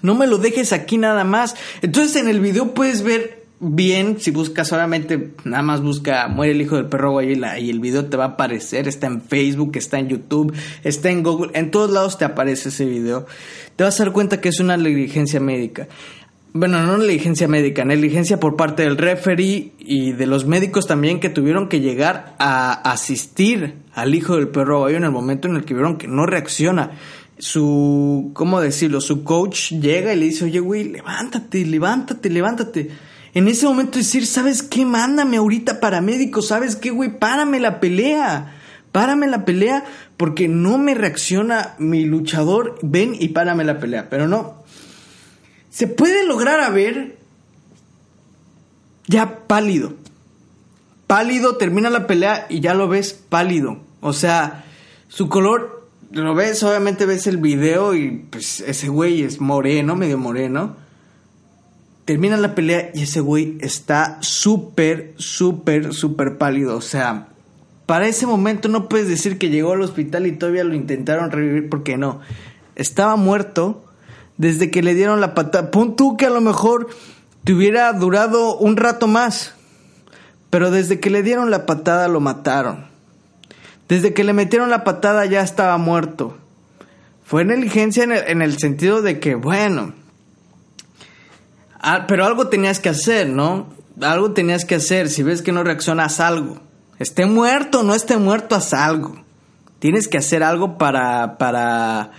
No 0.03 0.15
me 0.15 0.27
lo 0.27 0.39
dejes 0.39 0.73
aquí 0.73 0.99
nada 0.99 1.25
más. 1.25 1.57
Entonces 1.83 2.17
en 2.17 2.29
el 2.29 2.41
video 2.41 2.75
puedes 2.75 3.03
ver 3.03 3.39
bien, 3.61 4.21
si 4.21 4.31
buscas 4.31 4.69
solamente, 4.69 5.33
nada 5.45 5.63
más 5.63 5.83
busca 5.83 6.29
Muere 6.29 6.53
el 6.53 6.63
hijo 6.63 6.77
del 6.77 6.87
perro 6.87 7.13
güey 7.13 7.33
y, 7.33 7.71
el 7.71 7.81
video 7.81 8.07
te 8.07 8.17
va 8.17 8.25
a 8.25 8.29
aparecer. 8.29 8.89
Está 8.89 9.07
en 9.07 9.21
Facebook, 9.21 9.73
está 9.77 9.99
en 9.99 10.09
YouTube, 10.09 10.55
está 10.85 11.11
en 11.11 11.23
Google, 11.23 11.51
en 11.55 11.71
todos 11.71 11.91
lados 11.91 12.19
te 12.19 12.25
aparece 12.25 12.69
ese 12.69 12.85
video. 12.85 13.27
Te 13.77 13.85
vas 13.85 14.01
a 14.01 14.05
dar 14.05 14.13
cuenta 14.13 14.41
que 14.41 14.49
es 14.49 14.61
una 14.61 14.77
negligencia 14.77 15.41
médica. 15.41 15.89
Bueno, 16.55 16.83
no 16.83 16.97
negligencia 16.97 17.47
médica, 17.47 17.85
negligencia 17.85 18.41
por 18.41 18.57
parte 18.57 18.83
del 18.83 18.97
referee 18.97 19.73
y 19.79 20.13
de 20.13 20.27
los 20.27 20.47
médicos 20.47 20.87
también 20.87 21.21
que 21.21 21.29
tuvieron 21.29 21.69
que 21.69 21.81
llegar 21.81 22.35
a 22.39 22.73
asistir 22.91 23.75
al 23.95 24.15
hijo 24.15 24.37
del 24.37 24.49
perro 24.49 24.81
güey 24.81 24.97
en 24.97 25.05
el 25.05 25.11
momento 25.11 25.47
en 25.47 25.57
el 25.57 25.65
que 25.65 25.75
vieron 25.75 25.99
que 25.99 26.09
no 26.09 26.25
reacciona 26.25 26.93
su, 27.39 28.33
¿cómo 28.35 28.61
decirlo? 28.61 29.01
Su 29.01 29.25
coach 29.25 29.73
llega 29.73 30.13
y 30.13 30.17
le 30.17 30.27
dice, 30.27 30.45
oye, 30.45 30.61
güey, 30.61 30.85
levántate, 30.85 31.65
levántate, 31.65 32.31
levántate. 32.31 32.91
En 33.35 33.49
ese 33.49 33.67
momento 33.67 33.99
decir, 33.99 34.27
¿sabes 34.27 34.63
qué? 34.63 34.85
Mándame 34.85 35.37
ahorita 35.37 35.81
paramédico, 35.81 36.43
¿sabes 36.43 36.77
qué, 36.77 36.91
güey? 36.91 37.19
Párame 37.19 37.61
la 37.61 37.81
pelea. 37.81 38.55
Párame 38.91 39.27
la 39.27 39.45
pelea 39.45 39.85
porque 40.17 40.49
no 40.49 40.79
me 40.79 40.95
reacciona 40.95 41.75
mi 41.79 42.05
luchador. 42.05 42.79
Ven 42.83 43.15
y 43.19 43.29
párame 43.29 43.65
la 43.65 43.79
pelea. 43.79 44.09
Pero 44.11 44.27
no. 44.27 44.65
Se 45.71 45.87
puede 45.87 46.27
lograr 46.27 46.61
a 46.61 46.71
ver 46.71 47.19
ya 49.07 49.47
pálido. 49.47 49.95
Pálido, 51.07 51.57
termina 51.57 51.91
la 51.91 52.07
pelea 52.07 52.47
y 52.49 52.61
ya 52.61 52.75
lo 52.75 52.89
ves 52.89 53.13
pálido. 53.13 53.79
O 54.01 54.13
sea, 54.13 54.65
su 55.09 55.29
color 55.29 55.78
lo 56.11 56.35
ves, 56.35 56.63
obviamente 56.63 57.07
ves 57.07 57.27
el 57.27 57.37
video 57.37 57.95
y 57.95 58.27
pues 58.31 58.61
ese 58.61 58.89
güey 58.89 59.23
es 59.23 59.41
moreno, 59.41 59.95
medio 59.97 60.19
moreno. 60.19 60.77
Termina 62.05 62.37
la 62.39 62.55
pelea 62.55 62.91
y 62.95 63.03
ese 63.03 63.21
güey 63.21 63.59
está 63.61 64.17
súper, 64.21 65.13
súper, 65.17 65.93
súper 65.93 66.39
pálido. 66.39 66.77
O 66.77 66.81
sea, 66.81 67.29
para 67.85 68.07
ese 68.07 68.27
momento 68.27 68.69
no 68.69 68.89
puedes 68.89 69.09
decir 69.09 69.39
que 69.39 69.51
llegó 69.51 69.73
al 69.73 69.83
hospital 69.83 70.27
y 70.27 70.33
todavía 70.33 70.65
lo 70.65 70.75
intentaron 70.75 71.31
revivir 71.31 71.69
porque 71.69 71.99
no. 71.99 72.21
Estaba 72.77 73.17
muerto 73.17 73.85
desde 74.39 74.71
que 74.71 74.83
le 74.83 74.95
dieron 74.95 75.21
la 75.21 75.35
patada. 75.35 75.71
Pon 75.71 75.97
tú 75.97 76.17
que 76.17 76.25
a 76.25 76.31
lo 76.31 76.41
mejor 76.41 76.89
te 77.45 77.53
hubiera 77.53 77.93
durado 77.93 78.57
un 78.57 78.79
rato 78.79 79.07
más. 79.07 79.55
Pero 80.49 80.71
desde 80.71 81.01
que 81.01 81.11
le 81.11 81.23
dieron 81.23 81.51
la 81.51 81.67
patada 81.67 82.09
lo 82.09 82.21
mataron. 82.21 82.88
Desde 83.89 84.13
que 84.13 84.25
le 84.25 84.33
metieron 84.33 84.71
la 84.71 84.85
patada 84.85 85.25
ya 85.27 85.41
estaba 85.41 85.79
muerto. 85.79 86.37
Fue 87.25 87.45
negligencia 87.45 88.05
en 88.05 88.43
el, 88.43 88.59
sentido 88.59 89.03
de 89.03 89.21
que, 89.21 89.35
bueno, 89.35 89.93
ah, 91.81 92.07
pero 92.07 92.25
algo 92.25 92.49
tenías 92.49 92.81
que 92.81 92.89
hacer, 92.89 93.29
¿no? 93.29 93.67
algo 94.01 94.33
tenías 94.33 94.65
que 94.65 94.77
hacer. 94.77 95.09
Si 95.09 95.23
ves 95.23 95.43
que 95.43 95.53
no 95.53 95.65
reaccionas, 95.65 96.21
algo. 96.21 96.59
Esté 96.99 97.27
muerto 97.27 97.81
o 97.81 97.83
no 97.83 97.95
esté 97.95 98.17
muerto, 98.17 98.55
haz 98.55 98.73
algo. 98.73 99.23
Tienes 99.79 100.09
que 100.09 100.19
hacer 100.19 100.43
algo 100.43 100.79
para, 100.79 101.39
para, 101.39 102.11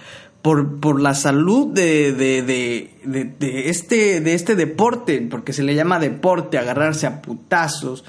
por, 0.42 0.80
por 0.80 1.02
la 1.02 1.14
salud 1.14 1.68
de, 1.68 2.14
de, 2.14 2.42
de, 2.42 3.34
de, 3.38 3.70
este, 3.70 4.22
de 4.22 4.34
este 4.34 4.56
deporte, 4.56 5.28
porque 5.30 5.54
se 5.54 5.64
le 5.64 5.76
llama 5.76 6.00
deporte, 6.00 6.58
agarrarse 6.58 7.08
a 7.08 7.22
putazos. 7.22 8.06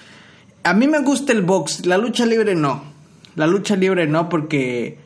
A 0.62 0.74
mí 0.74 0.86
me 0.86 1.00
gusta 1.00 1.32
el 1.32 1.42
box, 1.42 1.86
la 1.86 1.98
lucha 1.98 2.26
libre 2.26 2.54
no. 2.54 2.89
La 3.37 3.47
lucha 3.47 3.76
libre 3.76 4.07
no, 4.07 4.28
porque, 4.28 4.99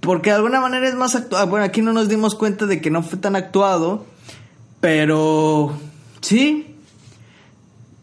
porque 0.00 0.30
de 0.30 0.36
alguna 0.36 0.60
manera 0.60 0.88
es 0.88 0.94
más 0.94 1.14
actuado. 1.14 1.46
Bueno, 1.46 1.64
aquí 1.64 1.82
no 1.82 1.92
nos 1.92 2.08
dimos 2.08 2.34
cuenta 2.34 2.66
de 2.66 2.80
que 2.80 2.90
no 2.90 3.02
fue 3.02 3.18
tan 3.18 3.36
actuado, 3.36 4.06
pero 4.80 5.72
sí, 6.20 6.74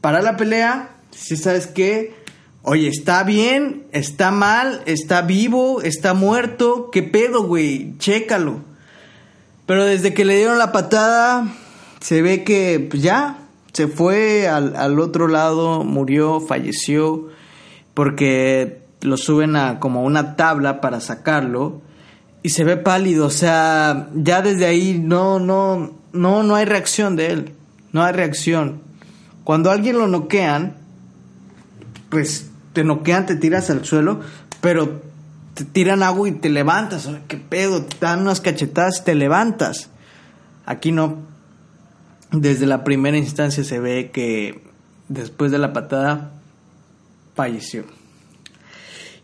para 0.01 0.21
la 0.21 0.37
pelea, 0.37 0.89
si 1.11 1.37
sabes 1.37 1.67
qué, 1.67 2.23
Oye, 2.65 2.87
¿está 2.87 3.25
bien? 3.25 3.83
¿Está 3.91 4.31
mal? 4.31 4.83
¿Está 4.85 5.21
vivo? 5.21 5.81
¿Está 5.81 6.13
muerto? 6.13 6.91
¿Qué 6.91 7.03
pedo, 7.03 7.43
güey? 7.43 7.97
Chécalo. 7.97 8.61
Pero 9.65 9.83
desde 9.83 10.13
que 10.13 10.23
le 10.23 10.37
dieron 10.37 10.57
la 10.57 10.71
patada, 10.71 11.53
se 11.99 12.21
ve 12.21 12.45
que 12.45 12.87
pues 12.89 13.03
ya 13.03 13.39
se 13.73 13.89
fue 13.89 14.47
al, 14.47 14.77
al 14.77 14.97
otro 15.01 15.27
lado, 15.27 15.83
murió, 15.83 16.39
falleció, 16.39 17.27
porque 17.93 18.82
lo 19.03 19.17
suben 19.17 19.55
a 19.55 19.79
como 19.79 20.03
una 20.03 20.35
tabla 20.35 20.81
para 20.81 20.99
sacarlo 20.99 21.81
y 22.41 22.49
se 22.49 22.63
ve 22.63 22.75
pálido, 22.77 23.27
o 23.27 23.29
sea, 23.29 24.09
ya 24.13 24.41
desde 24.41 24.65
ahí 24.65 24.99
no, 24.99 25.39
no, 25.39 25.93
no, 26.11 26.43
no 26.43 26.55
hay 26.55 26.65
reacción 26.65 27.15
de 27.15 27.27
él, 27.27 27.53
no 27.93 28.03
hay 28.03 28.13
reacción. 28.13 28.81
Cuando 29.45 29.71
alguien 29.71 29.97
lo 29.97 30.07
noquean, 30.07 30.75
pues 32.09 32.49
te 32.73 32.83
noquean, 32.83 33.25
te 33.25 33.35
tiras 33.35 33.69
al 33.69 33.85
suelo, 33.85 34.19
pero 34.59 35.01
te 35.53 35.63
tiran 35.63 36.03
agua 36.03 36.27
y 36.27 36.33
te 36.33 36.49
levantas. 36.49 37.09
¿Qué 37.27 37.37
pedo? 37.37 37.83
Te 37.83 37.97
dan 37.99 38.21
unas 38.21 38.41
cachetadas 38.41 39.03
te 39.03 39.15
levantas. 39.15 39.89
Aquí 40.65 40.91
no. 40.91 41.17
Desde 42.31 42.65
la 42.65 42.83
primera 42.83 43.17
instancia 43.17 43.63
se 43.63 43.79
ve 43.79 44.11
que 44.11 44.63
después 45.07 45.51
de 45.51 45.59
la 45.59 45.71
patada 45.71 46.31
falleció. 47.35 47.85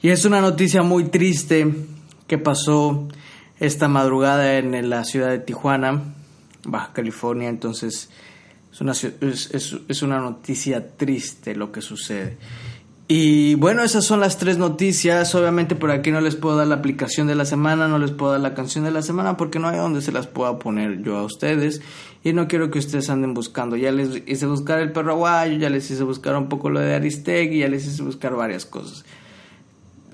Y 0.02 0.10
es 0.10 0.24
una 0.24 0.40
noticia 0.40 0.82
muy 0.82 1.06
triste 1.06 1.74
que 2.28 2.38
pasó 2.38 3.10
esta 3.60 3.90
madrugada 3.90 4.58
en 4.58 4.90
la 4.90 5.04
ciudad 5.04 5.30
de 5.30 5.40
Tijuana, 5.40 6.14
Baja 6.64 6.94
California. 6.94 7.50
Entonces 7.50 8.10
es 8.72 8.82
una, 8.82 8.94
es, 8.94 10.02
una 10.02 10.20
noticia 10.20 10.96
triste 10.96 11.54
lo 11.54 11.74
que 11.74 11.82
sucede. 11.82 12.38
Y 13.10 13.56
bueno, 13.56 13.84
esas 13.84 14.06
son 14.06 14.22
las 14.22 14.38
tres 14.38 14.58
noticias. 14.58 15.36
Obviamente 15.36 15.76
por 15.76 15.92
aquí 15.92 16.12
no 16.12 16.22
les 16.22 16.38
puedo 16.38 16.56
dar 16.56 16.68
la 16.68 16.76
aplicación 16.76 17.28
de 17.28 17.36
la 17.36 17.44
semana, 17.44 17.90
no 17.90 17.98
les 18.00 18.12
puedo 18.12 18.32
dar 18.34 18.42
la 18.42 18.54
canción 18.54 18.86
de 18.86 18.92
la 18.92 19.02
semana 19.02 19.36
porque 19.36 19.60
no 19.60 19.68
hay 19.68 19.78
donde 19.78 20.02
se 20.02 20.14
las 20.14 20.28
pueda 20.28 20.60
poner 20.60 21.02
yo 21.02 21.18
a 21.18 21.24
ustedes. 21.24 21.82
Y 22.24 22.32
no 22.32 22.48
quiero 22.48 22.72
que 22.72 22.80
ustedes 22.80 23.10
anden 23.10 23.34
buscando. 23.34 23.76
Ya 23.76 23.92
les 23.92 24.24
hice 24.28 24.46
buscar 24.46 24.80
el 24.80 24.94
perro 24.94 25.12
aguayo, 25.14 25.58
ya 25.58 25.70
les 25.70 25.92
hice 25.92 26.04
buscar 26.04 26.38
un 26.38 26.48
poco 26.48 26.70
lo 26.70 26.80
de 26.80 26.96
Aristegui, 26.96 27.60
ya 27.60 27.68
les 27.68 27.86
hice 27.86 28.02
buscar 28.04 28.36
varias 28.36 28.66
cosas. 28.66 29.04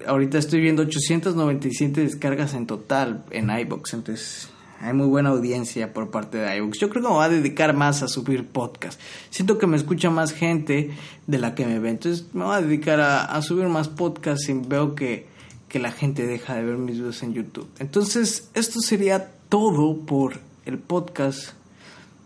Ahorita 0.05 0.37
estoy 0.37 0.61
viendo 0.61 0.83
897 0.83 2.01
descargas 2.01 2.53
en 2.53 2.67
total 2.67 3.23
en 3.31 3.49
iBox, 3.49 3.93
entonces 3.93 4.49
hay 4.81 4.93
muy 4.93 5.07
buena 5.07 5.29
audiencia 5.29 5.93
por 5.93 6.11
parte 6.11 6.37
de 6.37 6.57
iVoox. 6.57 6.77
Yo 6.79 6.89
creo 6.89 7.01
que 7.01 7.07
me 7.07 7.15
voy 7.15 7.25
a 7.25 7.29
dedicar 7.29 7.73
más 7.75 8.03
a 8.03 8.07
subir 8.07 8.45
podcast. 8.45 8.99
Siento 9.29 9.57
que 9.57 9.67
me 9.67 9.77
escucha 9.77 10.09
más 10.09 10.33
gente 10.33 10.91
de 11.27 11.37
la 11.39 11.55
que 11.55 11.65
me 11.65 11.79
ve. 11.79 11.89
Entonces 11.89 12.27
me 12.33 12.43
voy 12.43 12.55
a 12.55 12.61
dedicar 12.61 12.99
a, 12.99 13.41
subir 13.41 13.67
más 13.67 13.87
podcasts 13.87 14.49
y 14.49 14.53
veo 14.53 14.93
que, 14.95 15.27
que 15.69 15.79
la 15.79 15.91
gente 15.91 16.27
deja 16.27 16.55
de 16.55 16.63
ver 16.63 16.77
mis 16.77 16.97
videos 16.97 17.23
en 17.23 17.33
YouTube. 17.33 17.67
Entonces 17.79 18.49
esto 18.53 18.81
sería 18.81 19.31
todo 19.49 19.97
por 20.05 20.39
el 20.65 20.77
podcast 20.77 21.53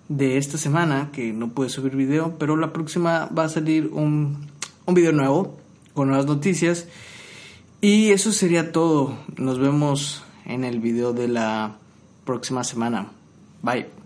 de 0.08 0.38
esta 0.38 0.58
semana, 0.58 1.12
que 1.14 1.32
no 1.32 1.50
pude 1.50 1.70
subir 1.70 1.96
video, 1.96 2.36
pero 2.40 2.58
la 2.58 2.74
próxima 2.74 3.28
va 3.28 3.44
a 3.44 3.50
salir 3.50 3.88
un, 3.94 4.48
un 4.86 4.94
video 4.96 5.12
nuevo 5.12 5.58
con 5.94 6.08
nuevas 6.08 6.26
noticias. 6.26 6.88
Y 7.82 8.10
eso 8.12 8.32
sería 8.32 8.72
todo. 8.72 9.18
Nos 9.38 9.58
vemos 9.58 10.24
en 10.46 10.64
el 10.64 10.80
video 10.80 11.14
de 11.14 11.28
la 11.28 11.78
próxima 12.26 12.64
semana. 12.64 13.12
Bye. 13.62 13.99